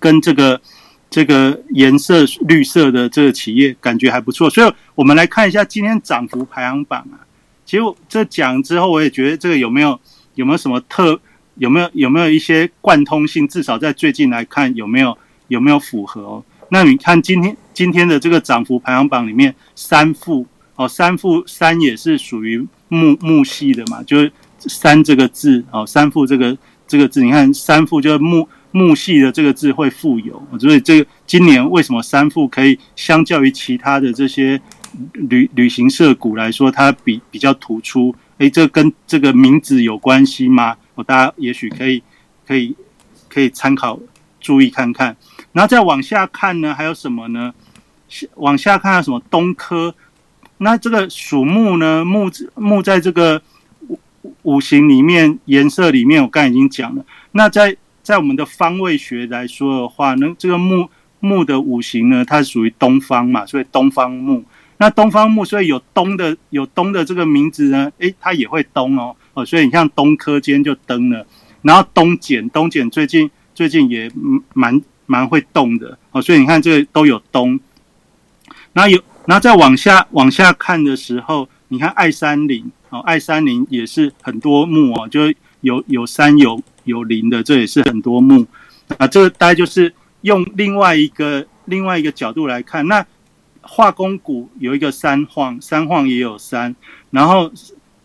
[0.00, 0.60] 跟这个
[1.16, 7.24] 这个颜色绿色的这个企业感觉还不错，所以我们来看一下今天涨幅排行榜啊。
[7.64, 9.98] 其实这讲之后，我也觉得这个有没有
[10.34, 11.18] 有没有什么特
[11.54, 15.16] 有没有有没有一些贯通性，至少在最近来看有没有
[15.48, 16.44] 有没有符合哦？
[16.68, 20.46] 那你看今天今天的这个涨幅排行榜里面三副。
[20.74, 22.58] 哦，三副三也是属于
[22.88, 26.54] 木木系的嘛，就是三这个字哦，三副这个
[26.86, 28.46] 这个字，你看三副就是木
[28.76, 34.60] 木系的这个字会富有，所以这个今年为什么三副可以相较于其他的这些
[35.14, 38.14] 旅旅行社股来说，它比比较突出？
[38.36, 40.76] 诶，这跟这个名字有关系吗？
[40.94, 42.02] 我，大家也许可以
[42.46, 42.76] 可以
[43.30, 43.98] 可以参考
[44.42, 45.16] 注意看看，
[45.52, 47.54] 然后再往下看呢，还有什么呢？
[48.34, 49.94] 往下看什么东科？
[50.58, 52.04] 那这个属木呢？
[52.04, 53.40] 木木在这个
[53.88, 53.98] 五
[54.42, 57.02] 五行里面，颜色里面，我刚才已经讲了。
[57.32, 57.74] 那在
[58.06, 60.88] 在我们的方位学来说的话，那这个木
[61.18, 64.44] 木的五行呢，它属于东方嘛，所以东方木。
[64.76, 71.26] 那东方木，所以有东的有东的这个名字呢，诶，它也会东哦哦，所以你像东科间就登了。
[71.62, 74.08] 然后东简东简最近最近也
[74.54, 77.58] 蛮蛮会动的哦，所以你看这个都有东，
[78.74, 79.02] 那有。
[79.26, 85.22] 然后再往下往下看的时候，你看爱山林哦，爱山林也是很多木哦，就
[85.62, 88.46] 有有山有有林的，这也是很多木
[88.96, 89.06] 啊。
[89.06, 93.06] 这个大概就是用另外一个另外一个角度来看，那
[93.60, 96.74] 化工股有一个三晃，三晃也有山，
[97.10, 97.52] 然后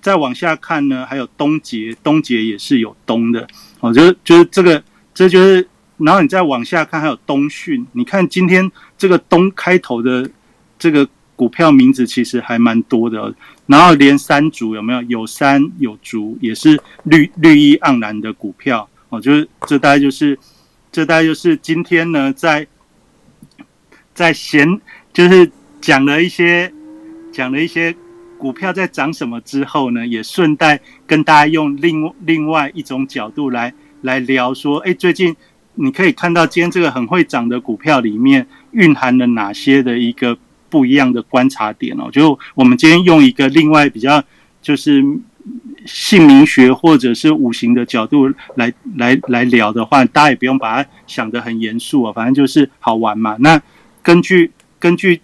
[0.01, 3.47] 再往下看呢，还有东杰，东杰也是有东的
[3.79, 5.65] 哦，就是就是这个，这就是，
[5.97, 10.29] 然后你再往下看，还有东讯，你看今天这个东开头的。
[10.81, 11.07] 这个
[11.41, 13.33] 股票名字其实还蛮多的，
[13.65, 15.01] 然后连三竹有没有？
[15.01, 19.19] 有山有竹，也是绿绿意盎然的股票哦。
[19.19, 20.37] 就是这大概就是
[20.91, 22.67] 这大概就是今天呢，在
[24.13, 24.79] 在闲
[25.11, 26.71] 就是讲了一些
[27.31, 27.95] 讲了一些
[28.37, 33.73] 股票在涨什么之后呢，也顺带跟大家用另另外一种角度来
[34.03, 35.35] 来聊说，哎，最近
[35.73, 40.37] 你可以看到今天这个很会涨的股票里面蕴含了哪些的一个。
[40.71, 44.23] 不一样的观察点哦，就我们今天用一个另外比较
[44.61, 45.03] 就是
[45.85, 53.35] 姓名学或者是五行的角度来来来聊的话，大家也不用把它想得很严肃啊，反正就是好玩嘛。
[53.39, 53.61] 那
[54.01, 55.19] 根据根据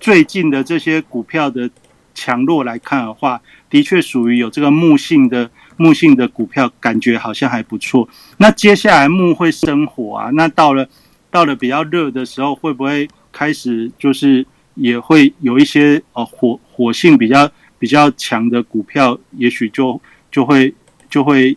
[0.00, 1.68] 最近的这些股票的
[2.14, 8.08] 强弱来看的话，的确属于有这个木性的木性的股票，感觉好像还不错。
[8.38, 10.88] 那接下来木会生火啊，那到了
[11.30, 14.46] 到了比较热的时候，会不会开始就是？
[14.74, 20.00] 也会有一些呃火火性比较比较强的股票，也许就
[20.30, 20.74] 就会
[21.08, 21.56] 就会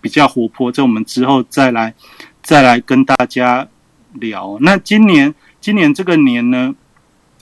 [0.00, 0.70] 比较活泼。
[0.70, 1.94] 这我们之后再来
[2.42, 3.68] 再来跟大家
[4.14, 4.58] 聊。
[4.60, 6.74] 那今年今年这个年呢，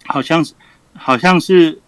[0.07, 0.55] 好像是
[0.95, 1.81] 好像是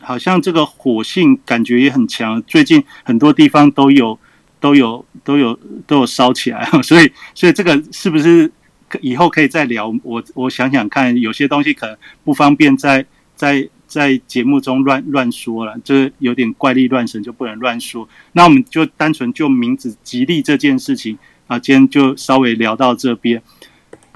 [0.00, 2.42] 好像这个火性感觉也很强。
[2.42, 4.18] 最近很多地方都有
[4.60, 8.52] 都有都有都有烧起来， 所以所以这个是不是？
[9.00, 18.08] 以后可以再聊，我我想想看，有些东西可能不方便在在在节目中乱乱说了，这有点怪力乱神，就不能乱说。
[18.32, 21.16] 那我们就单纯就名字吉利这件事情
[21.46, 23.42] 啊，今天就稍微聊到这边。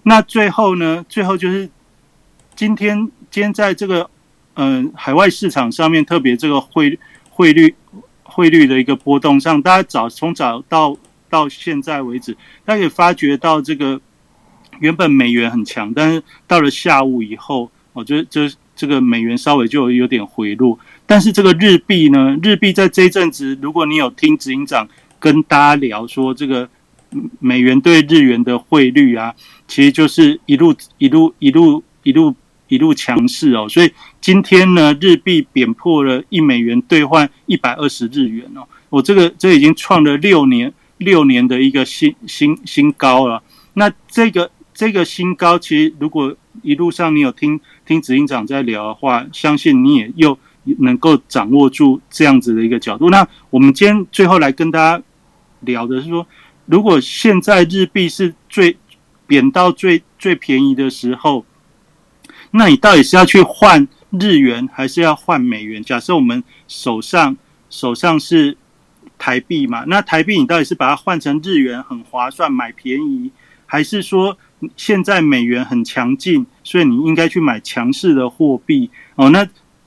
[0.02, 1.68] 那最后呢，最后就是
[2.56, 2.98] 今天
[3.30, 4.08] 今天在这个
[4.54, 6.98] 嗯海外市场上面，特别这个汇
[7.30, 7.74] 汇率
[8.22, 10.96] 汇率的一个波动上，大家早从早到
[11.30, 14.00] 到现在为止，大家也发觉到这个。
[14.80, 20.78] 原本美元很强，但是到了下午以后，我觉得这这个美元稍微就有点回落。
[21.04, 26.68] 但是这个日币呢，日币在这一阵子，如果你有听执行长跟大家聊说，这个
[27.40, 29.34] 美元对日元的汇率啊，
[29.66, 32.34] 其实就是一路一路一路一路
[32.68, 33.68] 一路强势哦。
[33.68, 38.68] 所以今天呢，日币贬破了一美元兑换一百二十日元哦。
[38.90, 43.42] 我这个这已经创了六年六年的一个新新新高了。
[43.74, 44.50] 那这个。
[44.78, 50.38] 这个新高，其实如果一路上你有听听执行长在聊的话，相信你也又
[50.78, 53.10] 能够掌握住这样子的一个角度。
[53.10, 55.02] 那我们今天最后来跟大家
[55.62, 56.24] 聊的是说，
[56.66, 58.76] 如果现在日币是最
[59.26, 61.44] 贬到最最便宜的时候，
[62.52, 65.82] 那你到底是要去换日元，还是要换美元？
[65.82, 67.36] 假设我们手上
[67.68, 68.56] 手上是
[69.18, 73.32] 台币嘛，那台币你到底是把它换成日元很划算买便宜，
[73.66, 74.38] 还是说
[74.76, 78.90] 现在美元很强劲，所以你应该去买强势的货币？
[79.14, 79.46] 哦，那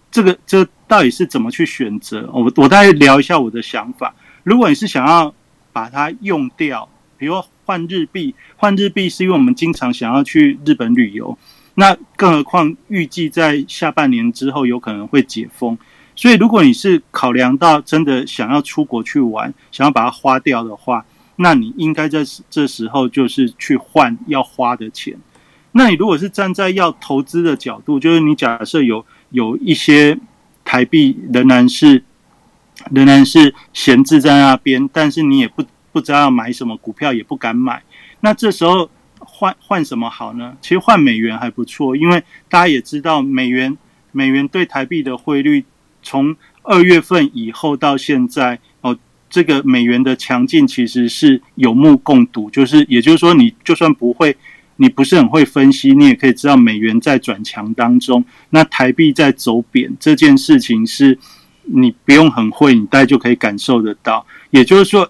[0.09, 2.29] 这个这到底是怎么去选择？
[2.33, 4.13] 我我大概聊一下我的想法。
[4.43, 5.33] 如果你是想要
[5.71, 11.37] 把它用掉，比如换日币，换日币是因为我们经常想要去日本旅游。
[11.75, 15.77] 那更何况预计在下半年之后有可能会解封，
[16.15, 21.05] 所以如果你是考量到真的想要出国去玩，想要把它花掉的话，
[21.41, 25.17] 那你应该在这时候就是去换要花的钱。
[25.73, 30.17] 那你如果是站在要投资的角度，就是你假设有有一些
[30.63, 32.03] 台币仍然是
[32.91, 37.83] 仍然是闲置在那边，但是你也不不知道要买什么股票，也不敢买，
[38.21, 38.89] 那这时候。
[39.23, 40.57] 换换什么好呢？
[40.61, 43.77] 其实换美元还不错，因为大家也知道，美元
[44.11, 45.63] 美元对台币的汇率
[46.01, 48.59] 从二月份以后到现在，
[49.31, 52.51] 这个美元的强劲其实是有目共睹。
[52.51, 54.37] 就是也就是说，你就算不会，
[54.75, 61.17] 你不是很会分析，你也可以知道美元在转强当中，那台币在走贬这件事情是
[61.63, 64.23] 你不用很会，你大概就可以感受得到。
[64.51, 65.09] 也就是说。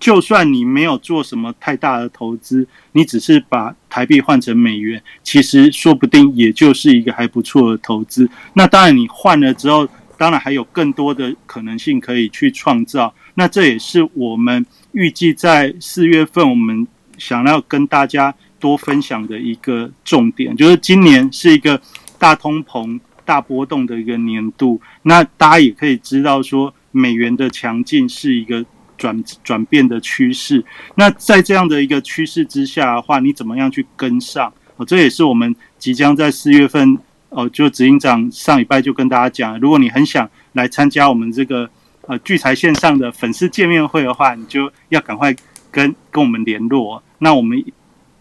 [0.00, 8.26] 就算你没有做什么太大的投资，你只是把台币换成美元，其实说不定也就是一个还不错的投资。
[8.54, 9.86] 那当然，你换了之后，
[10.16, 13.14] 当然还有更多的可能性可以去创造。
[13.40, 16.86] 那这也是我们预计在四月份我们
[17.16, 21.80] 想要跟大家多分享的一个重点，就是今年是一个
[22.18, 24.78] 大通膨、大波动的一个年度。
[25.04, 28.62] 那大家也可以知道说，美元的强劲是一个。
[29.00, 30.62] 转转变的趋势，
[30.94, 34.52] 那在这样的一个趋势之下的话，你怎么样去跟上？
[34.76, 36.98] 哦，这也是我们即将在四月份
[37.30, 41.70] 哦，就执行长上礼拜就跟大家讲，如果你很想来参加我们这个
[42.10, 45.34] 呃聚财线上的粉丝见面会的话，你就要赶快
[45.70, 47.02] 跟跟我们联络。
[47.18, 47.64] 那我们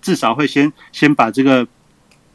[0.02, 1.68] 至少会先先把这个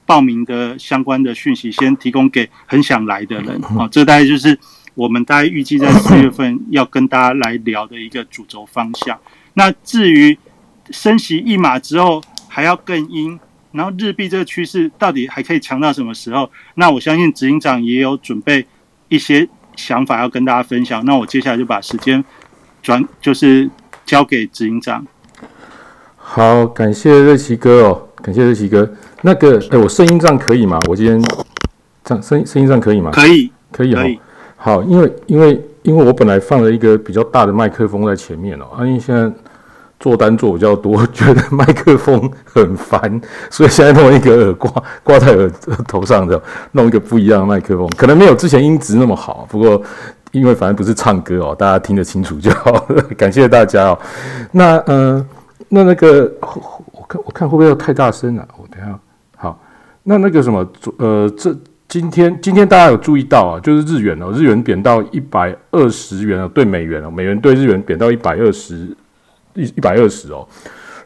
[0.04, 4.58] 报名的相关的讯息先提供给很想来的人哦，这大概就是。
[4.96, 9.18] 我们大概预计在四月份要跟大家来聊的一个主轴方向。
[9.54, 10.38] 那至于
[10.90, 13.36] 升息一码之后还要更阴，
[13.72, 16.48] 然后日币这个趋势到底还可以强到什么时候？
[16.76, 18.64] 那我相信执行长也有准备
[19.08, 21.04] 一些想法要跟大家分享。
[21.04, 22.24] 那我接下来就把时间
[22.82, 23.68] 转，就是
[24.04, 25.06] 交给执行长。
[26.16, 28.90] 好，感谢瑞奇哥哦，感谢瑞奇哥。
[29.22, 30.80] 那个，哎，我声音这样可以吗？
[30.88, 31.22] 我今天
[32.02, 33.10] 这样声声音这样可以吗？
[33.12, 34.04] 可以，可以啊。
[34.56, 39.30] 好，因为因为因为我本来放了一个比较大的麦克风在前面哦，因为现在
[40.04, 44.70] 做单做比较多，觉得麦克风很烦，所以现在弄一个耳挂
[45.02, 45.50] 挂在耳
[45.88, 46.38] 头上的，
[46.72, 49.80] 弄一个不一样的麦克风，可能没有之前音质那么好，不过
[50.32, 52.86] 因为反正不是唱歌哦，大家听得清楚就好。
[53.16, 53.98] 感谢大家哦。
[54.50, 55.26] 那嗯，
[55.70, 58.46] 那那个我看我看会不会要太大声了？
[58.58, 58.98] 我等下
[59.36, 59.58] 好。
[60.02, 61.56] 那那个什么，呃，这。
[61.86, 68.88] 今天今天大家有注意到啊，就是日元哦，日元贬到一百二十元哦，对美元哦，美元对日元贬到一百二十
[69.54, 70.46] 一一百二十哦，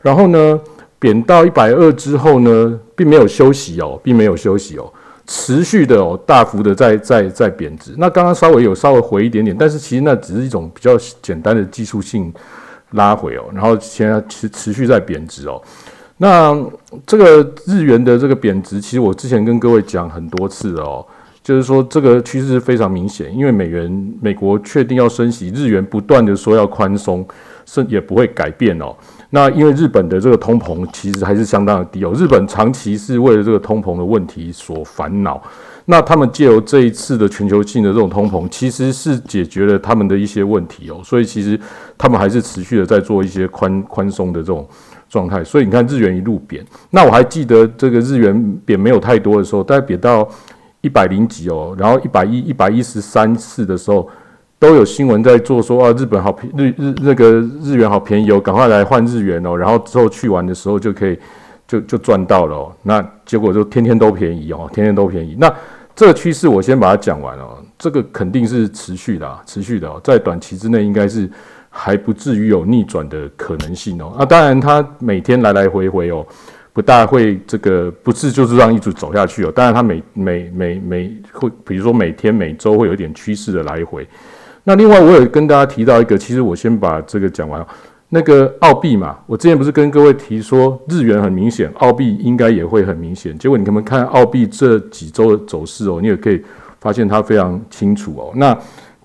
[0.02, 0.60] 然后呢，
[0.98, 4.92] 贬到一百二之后呢，并没有休息哦，并没有休息哦，
[5.26, 7.94] 持续的哦，大幅的在在在贬值。
[7.98, 12.32] 那刚刚稍微有稍微回一点点，但是其实那只是一种比较简单的技术性
[12.92, 15.60] 拉回哦，然后现在持持续在贬值哦。
[16.16, 16.56] 那
[17.06, 21.06] 这个日元的这个贬值，其实我之前跟各位讲很多次哦，
[21.44, 27.24] 就是说这个趋势是非常明显，因为美元美国确定要升息，日元不断的说要宽松，
[27.70, 28.96] 是也不会改变哦。
[29.28, 35.42] 那因为日本的这个通膨其实还是相当的低哦，日本长期是为了这个通膨的问题所烦恼，
[35.84, 41.60] 那他们借由这一次的全球性的这种通膨，其实是解决了他们的一些问题哦，所以其实
[41.98, 44.66] 他们还是持续的在做一些宽宽松的这种。
[45.10, 50.28] 状态，所以你看日元一路贬，那我还记得这个日元贬没有太多的时候，大概贬到
[50.82, 54.06] 一百零几哦，然后一百一、一百一十三四的时候，
[54.58, 61.18] 都有新闻在做说啊，日本好便日日那个日元好便宜哦，赶快来换日元哦，然后之后去玩的时候就可以
[61.66, 65.36] 就就赚到了哦，那结果就天天都便宜哦，天天都便宜。
[65.38, 65.52] 那
[65.94, 71.30] 这个趋势我先把它讲完哦，这个肯定是持续的，啊持续的，在短期之内应该是。
[71.70, 74.16] 还不至于有逆转的可能性哦。
[74.18, 76.26] 那当然，它每天来来回回哦，
[76.72, 79.52] 不大会这个不是就是让一直走下去哦。
[79.54, 84.08] 当然，它每每每每会，比如说每天每周会有一点趋势的来回。
[84.68, 87.66] 那另外，我有跟大家提到一个，其实我先把这个讲完。
[88.10, 93.36] 那个澳币嘛，我之前不是跟各位提说，日元很明显，澳币应该也会很明显。
[93.38, 96.42] 结果你可能看澳币这几周的走势哦，你也可以
[96.82, 98.30] 发现它非常清楚哦。
[98.34, 98.54] 那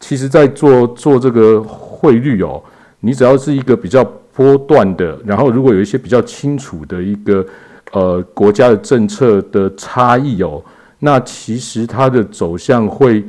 [0.01, 2.61] 其实，在做做这个汇率哦，
[2.99, 4.03] 你只要是一个比较
[4.33, 7.45] 波段的，然后如果有一些比较清楚的一个
[7.93, 10.61] 呃国家的政策的差异哦，
[10.99, 13.23] 那其实它的走向会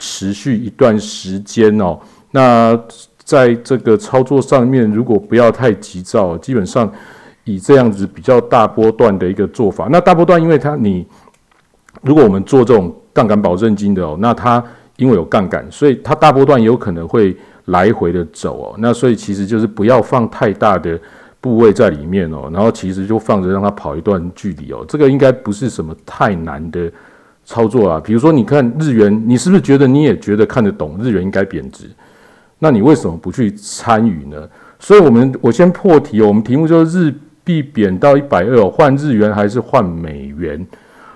[0.00, 1.96] 持续一段时间哦。
[2.32, 2.76] 那
[3.22, 6.92] 在这个操作上面，如果不要太急躁，基本上
[7.44, 9.86] 以这样子比较大波段的一个做法。
[9.88, 11.06] 那大波段，因为它你
[12.02, 14.64] 如果我们做这种杠杆保证金的哦，那它
[14.96, 17.36] 因为有杠杆，所以它大波段有可能会
[17.66, 18.74] 来回的走哦。
[18.78, 20.98] 那所以其实就是不要放太大的
[21.40, 24.84] 部位在里面哦，然后其实就放着让它跑一段距离哦。
[24.88, 26.90] 这个应该不是什么太难的
[27.50, 28.00] 操作啊。
[28.04, 31.90] 比如说，你看日元，你是不是觉得你也觉得看得懂日元应该贬值？
[32.60, 34.48] 那你为什么不去参与呢？
[34.78, 36.28] 所以，我们我先破题哦。
[36.28, 40.64] 我们题目就是日币贬到一百二，换日元还是换美元？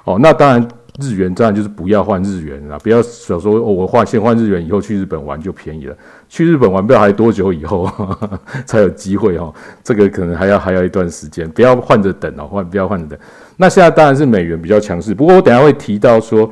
[0.05, 0.69] 哦，那当然
[1.01, 5.97] 日元当然就是不要换日元了，不要想说哦，我换先换日元，以后去日本玩就便宜了。
[6.29, 7.91] 去日本玩不知道还多久以后
[8.67, 13.19] 才有机会哦，这个可能还要还要一段时间，不要换着等哦，换不要换着等。
[13.57, 16.49] 那现在当然是美元比较强势，不过我等下会提到说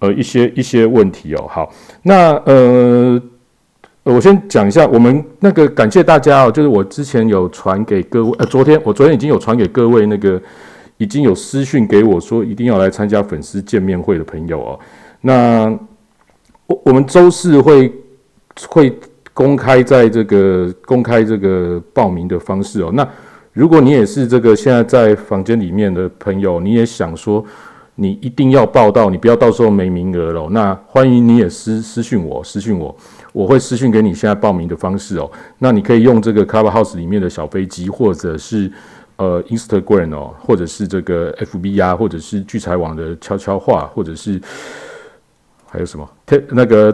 [0.00, 1.46] 呃一些一些问题哦。
[1.48, 1.72] 好，
[2.02, 3.20] 那呃。
[4.02, 10.40] 我先讲一下，我们那个感谢大家哦，就是我之前有传给各位，呃，昨天我昨天已经有传给各位那个
[10.96, 14.80] 已经有私讯给我说一定要来参加粉丝见面会的朋友哦。
[15.20, 15.70] 那
[16.66, 17.92] 我我们周四会
[18.68, 18.98] 会
[19.34, 22.90] 公开在这个公开这个报名的方式哦。
[22.94, 23.06] 那
[23.52, 27.44] 如果你也是这个现在在房间里面的朋友，你也想说
[27.96, 32.94] 你一定要报到，你不要到时候没名额了，那欢迎你也私私讯我，私讯我。
[33.32, 38.70] 我会私信给你现在报名的方式哦，那你可以用这个 Clubhouse 里面的小飞机，或者是
[39.16, 44.40] 呃 Instagram 哦，或者是这个 FB 啊，或者是聚财网的悄悄话，或者是
[45.66, 46.92] 还有什么 Te 那个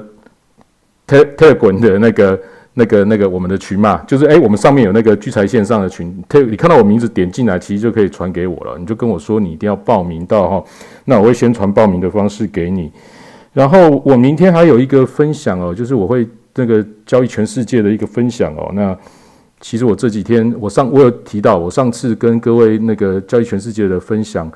[1.06, 2.38] Te Telegram 的那个
[2.78, 10.64] 那个那个我们的群嘛，就是哎，我们上面有那个聚财线上的群，Te 你看到我名字点进来，其实就可以传给我了，你就跟我说你一定要报名到哈，
[11.06, 12.92] 那我会先传报名的方式给你。
[13.54, 18.70] 然后我明天还有一个分享哦，就是我会那个交易全世界的一个分享哦。
[18.74, 18.94] 那
[19.60, 24.52] 其实我这几天我上我有提到，我上次跟各位那个交易全世界的分享，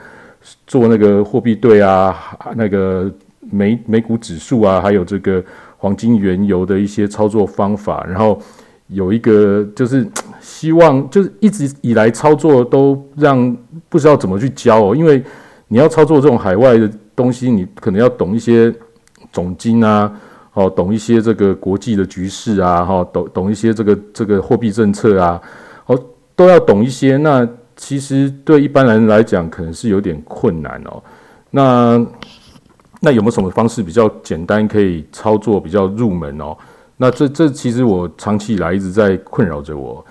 [0.66, 2.14] 做那个货币对啊，
[2.54, 3.10] 那个
[3.50, 5.42] 美美股指数啊，还有这个
[5.80, 8.06] 黄金原油的一些操作方法。
[8.06, 8.40] 然后
[8.86, 10.06] 有一个就是
[10.40, 13.56] 希望就是一直以来操作都让
[13.88, 15.20] 不知道怎么去教哦，因为
[15.66, 18.72] 你要操作这种海外的东西，你可能要懂一些。
[19.32, 20.12] 总金啊，
[20.54, 25.40] 哦，懂一些这个国际的局势啊，哈，懂懂一些这个这个货币政策啊，
[25.86, 25.96] 哦，
[26.34, 27.16] 都要懂一些。
[27.16, 31.00] 那其实对一般人来讲，可能是有点困难哦。
[31.50, 32.04] 那
[33.00, 36.56] 那有没有什么方式比较简单，可以操作比较入门哦？
[36.98, 40.04] 那这这其实我长期以来一直在困扰着我。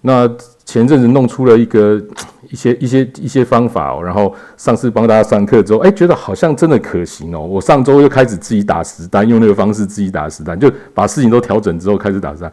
[0.00, 0.28] 那
[0.66, 1.98] 前阵子弄出了一个
[2.50, 7.40] 一些一些一些方法，然后上次帮大家上课之后，哎，觉得好像真的可行哦。
[7.40, 12.52] 我上周又开始自己打实单，用那个方式自己打实单，就把事情都调整之后开始打实单，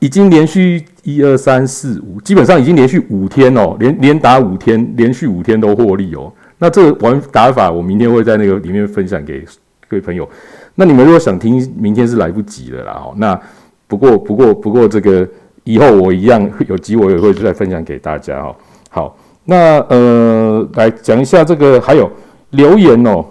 [0.00, 6.30] 已经连续一二三四五，基本上已经连续五天哦，连连打五天，连续五天都获利哦。
[6.64, 9.40] 那这个玩打法，我明天会在那个里面分享给
[9.86, 10.26] 各位朋友。
[10.74, 13.12] 那你们如果想听，明天是来不及了啦哦。
[13.18, 13.38] 那
[13.86, 15.28] 不过不过不过这个。
[15.66, 18.54] 以后我一样有机会也会再分享给大家哦。
[18.90, 22.10] 好，那呃，来讲一下这个，还有
[22.50, 23.24] 留言哦。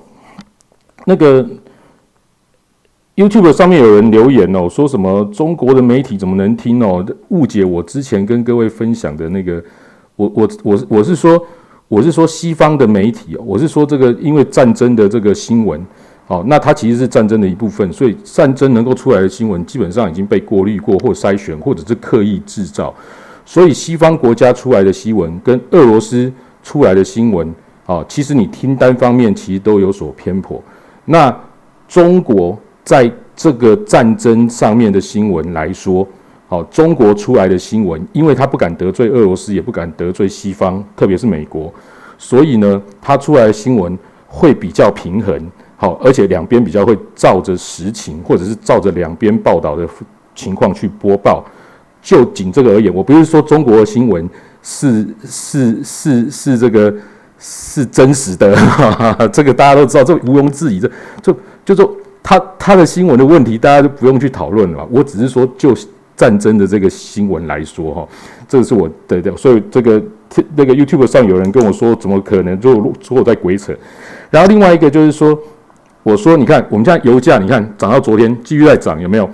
[1.06, 1.48] 那个
[3.16, 7.06] YouTube 上面有人留言哦，说什么中国的媒体怎么能听哦？
[7.28, 9.64] 误解我之前跟各位分享的那个，
[10.16, 11.40] 我我我我是说
[11.94, 15.80] 我是说西方的媒体，我是说这个因为战争的这个新闻。
[16.26, 22.92] 好，那它其实是战争的一部分，所以战争能够出来的新闻基本上已经被过滤过或筛选，或者是刻意制造。
[23.46, 26.34] 所以西方国家出来的新闻跟俄罗斯
[26.64, 27.54] 出来的新闻，
[27.86, 30.60] 啊，其实你听单方面其实都有所偏颇。
[31.06, 31.36] 那
[31.88, 36.08] 中国在这个战争上面的新闻来说，
[36.54, 41.74] 好，中国出来的新闻，因为他不敢得罪俄罗斯，也不敢得罪西方，特别是美国，
[42.16, 43.98] 所以呢，他出来的新闻
[44.28, 45.52] 会比较平衡。
[45.78, 49.90] 好，而且两边比较会照着实情，或者是照着两边报道的
[50.36, 51.44] 情况去播报，
[52.04, 54.30] 就仅这个而言，我不是说中国的新闻
[54.62, 56.94] 是是是是这个
[57.40, 58.56] 是真实的，
[59.34, 60.88] 这个大家都知道，这毋庸置疑，这
[61.20, 61.36] 就
[61.66, 64.88] 就说他他的新闻的问题，大家就不用去讨论了。
[64.92, 65.74] 我只是说就
[66.16, 68.08] 战争的这个新闻来说，哈，
[68.48, 70.02] 这个是我的，所以这个
[70.56, 73.74] 那个 YouTube 上有人跟我说，怎么可能就我在鬼扯？
[74.30, 75.38] 然后另外一个就是说。
[76.06, 79.30] 我说，你看，我们现在油价，你看涨到昨天继续在涨，有没有？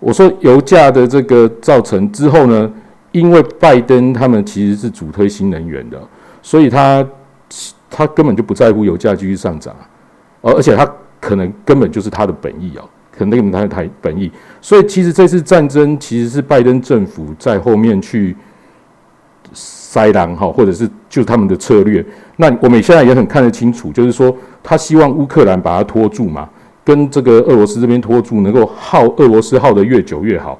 [0.00, 2.72] 我说油价的这个造成之后呢，
[3.12, 6.00] 因为拜登他们其实是主推新能源的，
[6.40, 7.06] 所以他
[7.90, 9.76] 他根本就不在乎油价继续上涨，
[10.40, 10.90] 而而且他
[11.20, 12.82] 可能根本就是他的本意啊，
[13.24, 14.30] 能根本他的台本意。
[14.60, 18.36] 所以其实这次战争其实是拜登政府在后面去
[19.52, 22.04] 塞狼哈，或者是就他们的策略。
[22.36, 24.34] 那我们现在也很看得清楚，就是说。
[24.60, 26.46] 他希望乌克兰把它拖住嘛，
[26.84, 30.58] 跟这个俄罗斯这边拖住，能够耗俄罗斯耗得越久越好，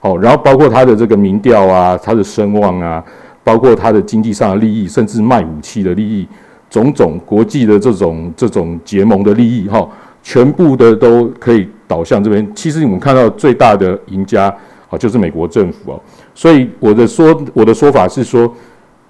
[0.00, 3.04] 好，然后包括他的这个民调啊，他的声望啊，
[3.44, 6.26] 包括他的经济上的利益，甚至卖武器的利益，
[6.70, 9.86] 种种国际的这种这种结盟的利益，哈，
[10.22, 12.48] 全部的都可以导向这边。
[12.54, 14.44] 其实你们看到最大的赢家
[14.88, 16.00] 啊，就是美国政府哦。
[16.32, 18.54] 所以我的说我的说法是说，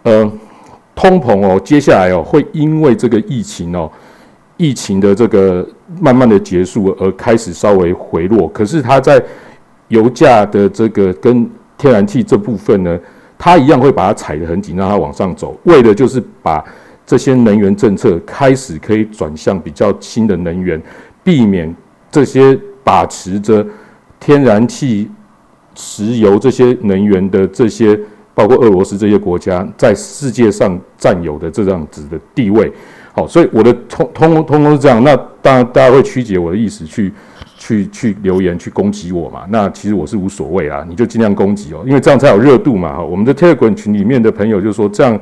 [0.04, 0.32] 呃，
[0.94, 3.90] 通膨哦，接下来哦，会因为这个疫情哦。
[4.56, 5.66] 疫情的这个
[5.98, 9.18] 慢慢的结束而开始稍微回落，可是它在
[9.88, 13.00] 油价的这个跟天然气这部分呢，
[13.38, 16.62] 它一样会把它踩得很紧，让它往上走，为的就是把
[17.06, 20.78] 这些能源政策开始可以转向比较新的能源，
[21.24, 21.74] 避免
[22.10, 23.64] 这些把持着
[24.18, 25.10] 天然气、
[25.74, 27.98] 石油这些能源的这些，
[28.34, 32.72] 包括俄罗斯这些国家在世界上占有的这样子的地位。
[33.12, 35.02] 好，所以我的通通通通是这样。
[35.02, 37.12] 那当然，大家会曲解我的意思，去
[37.58, 39.44] 去去留言去攻击我嘛。
[39.48, 42.96] 那其实我是无所谓啊，你就尽量攻击哦，因为这样才有热度嘛。
[42.98, 45.18] 哈，我们的 Telegram 群里面的朋友就说，这样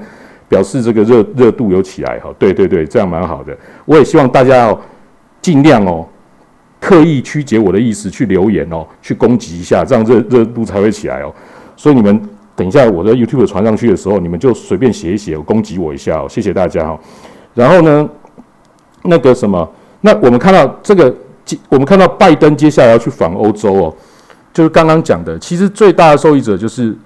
[0.48, 2.18] 表示这个热热度有起来。
[2.18, 3.56] 哈，对对对，这样蛮好的。
[3.86, 4.80] 我也希望大家要
[5.40, 6.06] 尽量哦，
[6.80, 11.34] 刻意曲解我的意思去留言哦，去攻击一下，这样热热度才会起来哦。
[11.76, 12.20] 所以你们
[12.54, 16.26] 等一下我的 YouTube 传上去的时候，你们就随便写一写，攻击我一下哦。
[16.28, 16.98] 谢谢大家哈。
[17.54, 18.08] 然后呢，
[19.02, 19.68] 那个什么，
[20.00, 21.14] 那我们看到这个，
[21.68, 23.96] 我们看到拜登接下来要去访欧洲哦，
[24.52, 26.96] 就是刚刚讲的，其实最大的受益者就是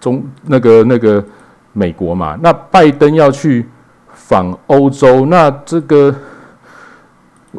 [0.00, 1.24] 中那个那个
[1.72, 2.38] 美国嘛。
[2.42, 3.66] 那拜登要去
[4.12, 6.14] 访欧洲，那这个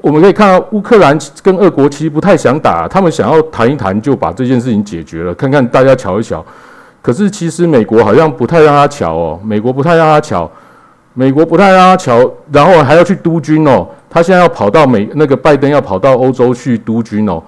[0.01, 6.43] 我们可以看到乌克兰跟俄国其实不太想打，他们想要谈一谈就把这件事情解决了，看看大家瞧一瞧。
[7.01, 10.49] 可是其实美国好像不太让他瞧哦，美国不太让他瞧。
[11.15, 13.87] 美国不太让他瞧，然后还要去督军哦。
[14.09, 17.39] 他现在要跑到美那个拜登要跑到欧洲去督军哦，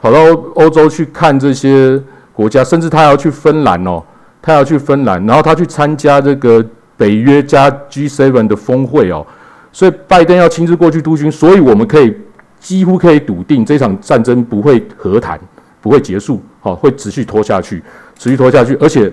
[0.00, 0.20] 跑到
[0.54, 2.00] 欧洲去看这些
[2.32, 4.00] 国家，甚至他要去芬兰哦，
[4.40, 6.64] 他要去芬兰，然后他去参加这个
[6.96, 9.26] 北约加 G7 的峰会哦。
[9.72, 12.14] 所以拜登要亲自过去督军，所以我们可以
[12.58, 15.38] 几乎可以笃定这场战争不会和谈，
[15.80, 17.82] 不会结束，好，会持续拖下去，
[18.18, 19.12] 持续拖下去，而且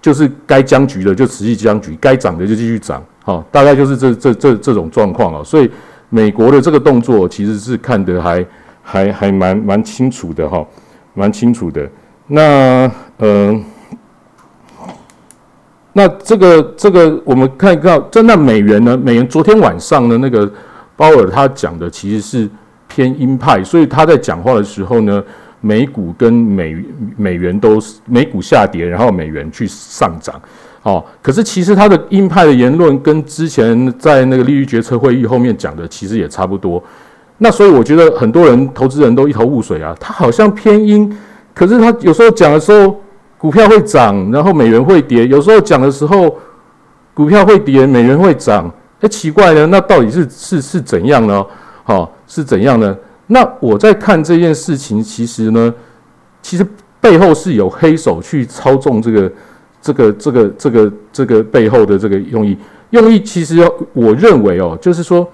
[0.00, 3.04] 就是该僵局的就持续僵局，该涨的就继续涨。
[3.22, 5.70] 好，大概就是这这这这种状况哦，所以
[6.08, 8.46] 美国的这个动作其实是看得还
[8.82, 10.64] 还还蛮蛮清楚的哈，
[11.12, 11.88] 蛮清楚的。
[12.28, 13.64] 那嗯，
[15.96, 18.94] 那这个这个我们看到，在那美元呢？
[18.94, 20.46] 美元昨天晚上的那个
[20.94, 22.46] 鲍尔他讲的其实是
[22.86, 25.24] 偏鹰派，所以他在讲话的时候呢，
[25.62, 26.76] 美股跟美
[27.16, 30.38] 美元都美股下跌，然后美元去上涨。
[30.82, 36.82] 哦，可是其实他的鹰派的言论跟之前在那个利率决策会议后面讲的其实也差不多。
[37.38, 39.96] 那所以我觉得很多人投资人都一头雾水啊。
[39.98, 41.10] 他好像偏鹰，
[41.54, 43.00] 可是他有时候讲的时候
[43.46, 46.36] 股票会涨，然后美元会跌；有时候讲的时候
[47.14, 48.68] 股票会跌，美元会涨。
[49.00, 51.46] 哎，奇怪呢，那到底是是是怎样呢？
[51.84, 52.96] 好，是怎样呢？
[53.28, 55.72] 那我在看这件事情，其实呢，
[56.42, 56.66] 其实
[57.00, 59.30] 背后是有黑手去操纵这个。
[59.82, 62.58] 这个这个这个这个背后的这个用意，
[62.90, 65.24] 用意其实要我认为哦，就是说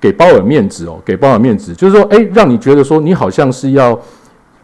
[0.00, 3.96] 给鲍尔面子哦，给鲍尔面子，就是说，哎，让你觉得说你好像是要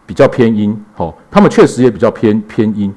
[0.06, 2.92] 比较偏阴，哦，他们确实也比较偏偏阴，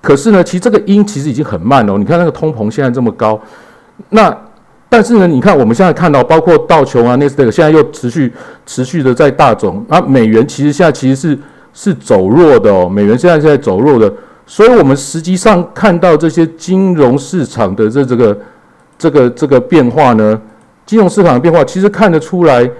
[0.00, 1.98] 可是呢，其实这个阴其实已经很慢了。
[1.98, 3.40] 你看那个通膨现在这么高，
[4.10, 4.36] 那
[4.88, 8.32] 但是呢，你看我们现在看到，包括道琼啊、纳斯达克现在又持续
[8.64, 11.38] 持续的在大涨，啊，美元其实现在其实是
[11.72, 14.12] 是走弱的哦，美元现在现在走弱的。
[14.46, 18.38] 所以，我们实际上看到这些金融市场的这这个
[18.98, 20.38] 这个这个变化呢，
[20.84, 22.70] 金融市场的变化其实看得出来，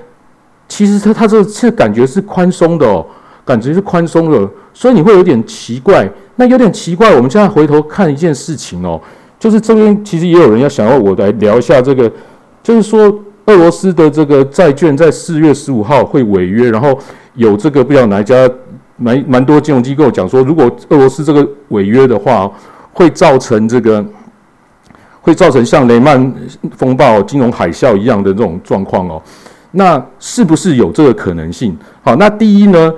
[0.68, 3.06] 其实它它这这感觉是宽松的哦，
[3.44, 7.14] 感觉是宽松的，所以你会有点奇怪，那有点奇怪。
[7.14, 8.98] 我们现在回头看一件事情哦，
[9.38, 12.10] 就是这边其实也有人要想要我来聊一下这个，
[12.62, 13.02] 就是说
[13.44, 16.98] 俄罗斯的这个债券在四月十五号会违约，然后
[17.34, 18.50] 有这个不知道哪一家
[18.96, 22.50] 蛮蛮多金融机构讲说，如果俄罗斯这个违约的话，
[22.94, 24.02] 会造成这个
[25.20, 26.34] 会造成像雷曼
[26.76, 29.22] 风暴、金融海啸一样的这种状况哦。
[29.72, 31.76] 那是不是有这个可能性？
[32.02, 32.92] 好，那第一呢？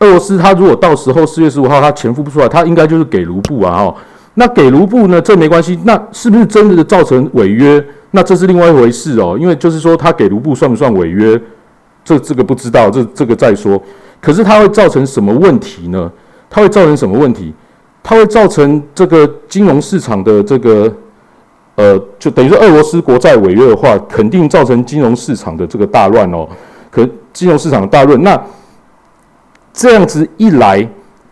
[0.00, 3.94] 俄罗斯他如果到时候四月十五号他钱付不出来，他应该就是给卢布啊，哦，
[4.34, 5.76] 那给卢布呢，这没关系。
[5.84, 7.84] 那是不是真的造成违约？
[8.12, 11.40] 那这是另外一回事哦，因为就是说他给卢布算不算违约？
[12.04, 13.82] 这这个不知道，这这个再说。
[14.20, 16.10] 可是它会造成什么问题呢？
[16.48, 17.52] 它会造成什么问题？
[18.02, 20.90] 它会造成这个金融市场的这个，
[21.74, 26.48] 呃，就等于说俄罗斯国债违约的话，肯定造成金融市场的这个大乱哦。
[26.90, 28.40] 可金融市场大乱，那。
[29.78, 30.84] 这样子一来，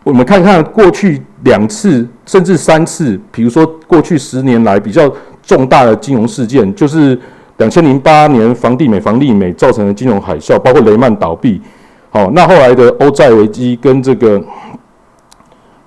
[0.04, 7.18] 我们看看过去两次甚至三次，比如说过去十年来比较重大的金融事件，就是
[7.56, 11.60] 两千零八年房地美、房利美造成的金融海啸，包括雷曼倒闭，
[12.08, 14.40] 好，那后来的欧债危机跟这个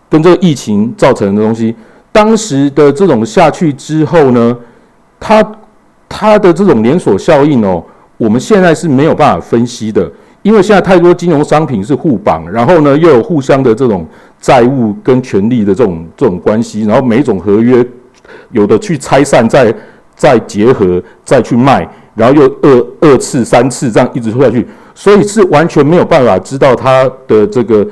[0.09, 1.73] 跟这个疫情造成的东西，
[2.11, 4.57] 当时的这种下去之后呢，
[5.17, 5.41] 它
[6.09, 7.81] 它的这种连锁效应哦，
[8.17, 10.11] 我们现在是没有办法分析的。
[10.41, 14.07] 因为现在太多金融商品是互绑，然后呢又有互相的这种
[14.39, 17.85] 债务跟权利的这种这种关系，然后每一种合约
[18.51, 19.73] 有的去拆散，再
[20.15, 21.85] 再结合，再去卖，
[22.15, 24.65] 然后又二二次、三次这样一直拖下去，
[24.95, 27.85] 所以是完全没有办法知道它的这个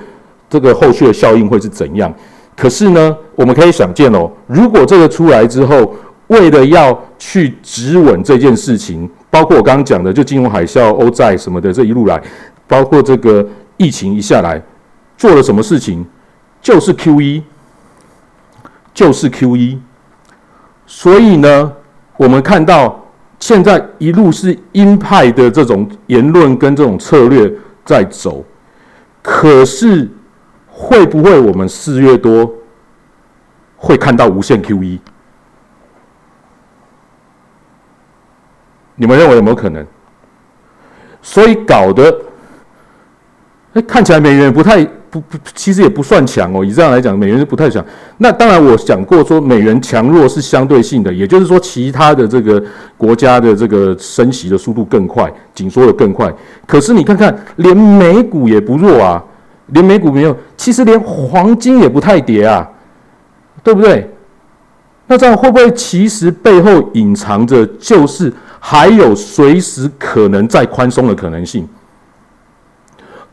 [0.49, 2.13] 这个后续的效应会是怎样。
[2.55, 5.93] 可是呢，我们可以想见哦，如果这个出来之后，
[6.27, 9.09] 为了要去止稳这件事情。
[9.29, 12.21] 包括我刚刚讲的，就金融海啸、欧债什么的，这一路来，
[12.65, 14.61] 包括这个疫情一下来，
[15.17, 16.05] 做了什么事情，
[16.61, 17.43] 就是 Q E，
[18.93, 19.79] 就是 Q E。
[20.85, 21.73] 所以呢，
[22.15, 23.05] 我们看到
[23.39, 27.51] 现在一路是鹰派的这种言论跟这种策略
[27.83, 28.43] 在走，
[29.21, 30.09] 可是
[30.69, 32.49] 会不会我们四月多
[33.75, 34.99] 会看到无限 Q E？
[38.97, 39.85] 你们认为有没有可能？
[41.19, 42.15] 所以搞得，
[43.73, 46.63] 哎，看起来美元不太不不，其实也不算强哦。
[46.63, 47.83] 以这样来讲，美元是不太强。
[48.17, 52.63] 那当然，我讲过说美元强弱是相对性的，也就是说，其他的这个
[52.95, 56.33] 国家的这个升息的速度更快，紧缩的更快。
[56.65, 59.21] 可是你看看，连美股也不弱啊，
[59.67, 62.65] 连美股没有，其实连黄金也不太跌啊，
[63.63, 64.09] 对不对？
[65.07, 68.31] 那这样会不会其实背后隐藏着就是？
[68.59, 71.67] 还有随时可能再宽松的可能性，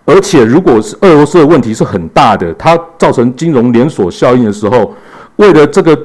[0.04, 4.94] 而且如果是俄罗斯的问题是很大的，它造成金融连锁效应的时候，
[5.36, 5.98] 为了这个，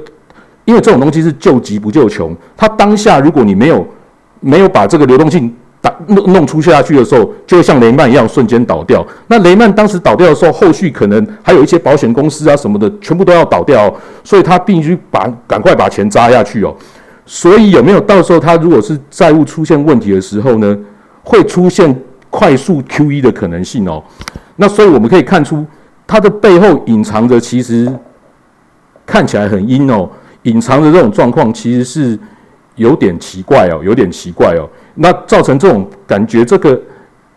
[0.65, 3.85] 因为这种东西是救急不救穷，它当下如果你没有
[4.39, 9.05] 没有把这个流动性打弄弄出下去的时候，就会像雷曼一样瞬间倒掉。
[9.27, 13.93] 那雷曼当时倒掉的时候，后续可能还有一些保险公司啊什么的，全部都要倒掉，
[14.23, 16.75] 所以他必须把赶快把钱扎下去哦。
[17.31, 20.75] 所以有没有到时候他如果是债务出现问题的时候呢，
[21.21, 21.95] 会出现
[22.31, 24.03] 快速 QE 的可能性哦？
[24.55, 25.63] 那所以我们可以看出，
[26.07, 27.87] 它的背后隐藏着其实
[29.05, 30.09] 看起来很阴哦，
[30.41, 32.17] 隐藏着这种状况其实是
[32.77, 34.67] 有点奇怪哦，有点奇怪哦。
[34.95, 36.81] 那造成这种感觉，这个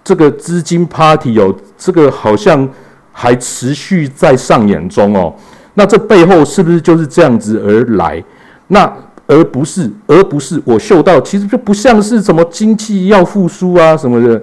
[0.03, 2.66] 这个资金 party 哦，这个好像
[3.12, 5.34] 还持续在上演中哦。
[5.74, 8.24] 那这背后是不是就是这样子而来？
[8.68, 8.90] 那？
[9.27, 14.43] 而不是，而不是我嗅到，其实就不像是什么经济要复苏啊什么的，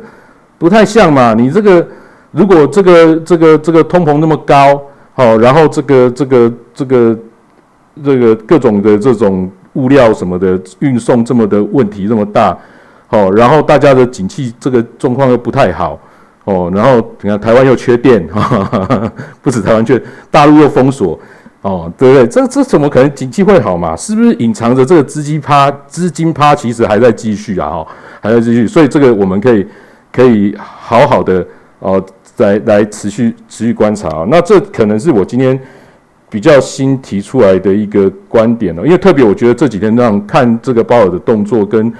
[0.57, 1.33] 不太像嘛。
[1.33, 1.85] 你这个
[2.31, 4.81] 如果这个这个这个通膨那么高，
[5.13, 7.19] 好，然后这个这个这个
[8.03, 12.57] 这个各种的这种物料什么的运送这么的问题这么大，
[13.07, 15.99] 好，然后大家的景气这个状况又不太好，
[16.45, 18.27] 哦，然后你看台湾又缺电，
[19.41, 20.01] 不止台湾缺，
[20.31, 21.19] 大陆又封锁。
[21.61, 22.25] 哦，对不对？
[22.27, 23.93] 这这怎么可能经济会好嘛？
[23.95, 25.69] 是不是隐藏着这个资金趴？
[25.87, 27.87] 资金趴其实还在继续啊，哈，
[28.21, 28.65] 还在继续。
[28.65, 29.67] 所以这个我们可以
[30.09, 31.45] 可以好好的
[31.79, 32.01] 哦，
[32.37, 34.25] 来来持续持续观察啊。
[34.29, 35.59] 那这可能是我今天
[36.29, 41.91] 比较新提出来的一个观点了，因为特别我觉得这几天让看这个鲍尔的动作跟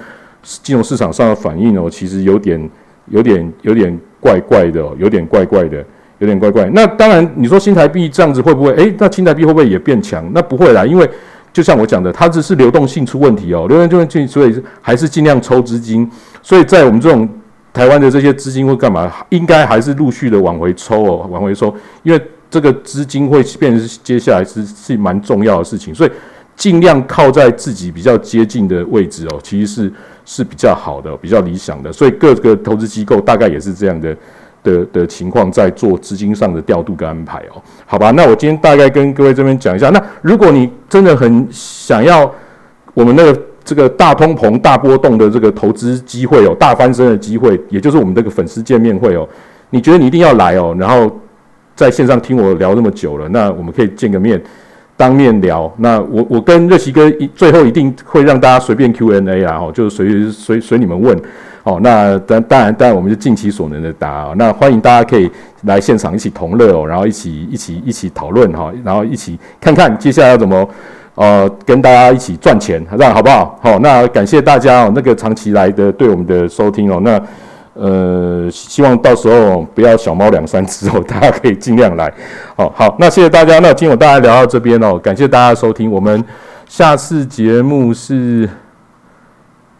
[0.42, 2.70] 金融市场上的反应哦，其实有点
[3.08, 5.84] 有点有点怪怪的，哦有点怪怪的。
[6.20, 8.72] 有点怪怪，那当然你说新台币这样子会不会？
[8.74, 10.30] 诶，那新台币会不会也变强？
[10.32, 11.10] 那不会啦，因为
[11.50, 16.08] 就像我讲的，它只是流动性出问题哦，流动性问题所以还是尽量抽资金。
[16.42, 17.26] 所以在我们这种
[17.72, 19.10] 台湾的这些资金会干嘛？
[19.30, 26.10] 应该还是陆续的往回抽哦，往回抽，因为这个资金会变成接下来是是蛮重要的事情，所以
[26.54, 29.92] 尽量靠在自己比较接近的位置哦，其实是
[30.26, 31.90] 是比较好的，比较理想的。
[31.90, 34.14] 所以各个投资机构大概也是这样的
[34.62, 37.62] 的的情况，在做资金上的调度跟安排哦。
[37.86, 39.90] 好吧，那我今天大概跟各位这边讲一下。
[39.90, 42.30] 那如果你真的很想要
[42.94, 49.28] 我们那个这个大通膨、大波动的这个投资机会哦，大翻身的机会，也就是我们这个粉丝见面会哦，
[49.70, 51.10] 你觉得你一定要来哦，然后。
[51.76, 54.38] 在线上听我聊那么久了，那我们可以见个面，
[54.98, 55.72] 当面聊。
[55.78, 61.18] 那我我跟热奇哥一最后一定会让大家随便 Q&A 啊，哦，就是随随随你们问。
[61.62, 64.24] 哦，那当当然当然我们就尽其所能的答。
[64.24, 65.30] 哦那欢迎大家可以
[65.62, 70.68] 来现场一起同乐哦，然后一起一起一起讨论哈，然后一起看看接下来要怎么
[71.14, 73.58] 呃跟大家一起赚钱，这样好不好？
[73.62, 77.20] 好，那感谢大家哦，那个长期来的对我们的收听哦，那。
[77.72, 82.12] 呃，希望到时候不要小猫两三只哦， 大家可以尽量来。
[82.56, 83.58] 好好，那谢谢大家。
[83.60, 85.90] 那今天大家聊到这边哦，感谢大家收听。
[85.90, 86.22] 我们
[86.66, 88.46] 下次节目是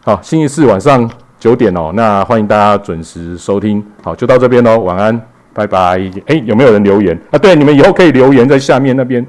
[0.03, 1.07] 好星期四晚上
[1.41, 3.83] 九点哦，那欢迎大家准时收听。
[4.03, 5.19] 好，就到这边喽，晚安，
[5.53, 5.99] 拜拜。
[6.27, 7.39] 哎，有没有人留言啊？
[7.39, 9.25] 对，你们以后可以留言在下面那边。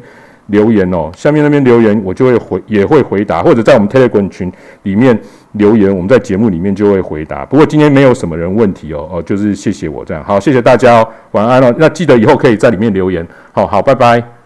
[0.48, 4.52] 留言哦，下面那边留言我就会回，也会回答，或者在我们 Telegram 群
[4.82, 5.18] 里面
[5.52, 7.46] 留言，我们在节目里面就会回答。
[7.46, 14.41] 不过今天没有什么人问题哦，哦，就是谢谢我这样，好，谢谢大家哦，晚安哦，那记得以后可以在里面留言，好好，拜拜。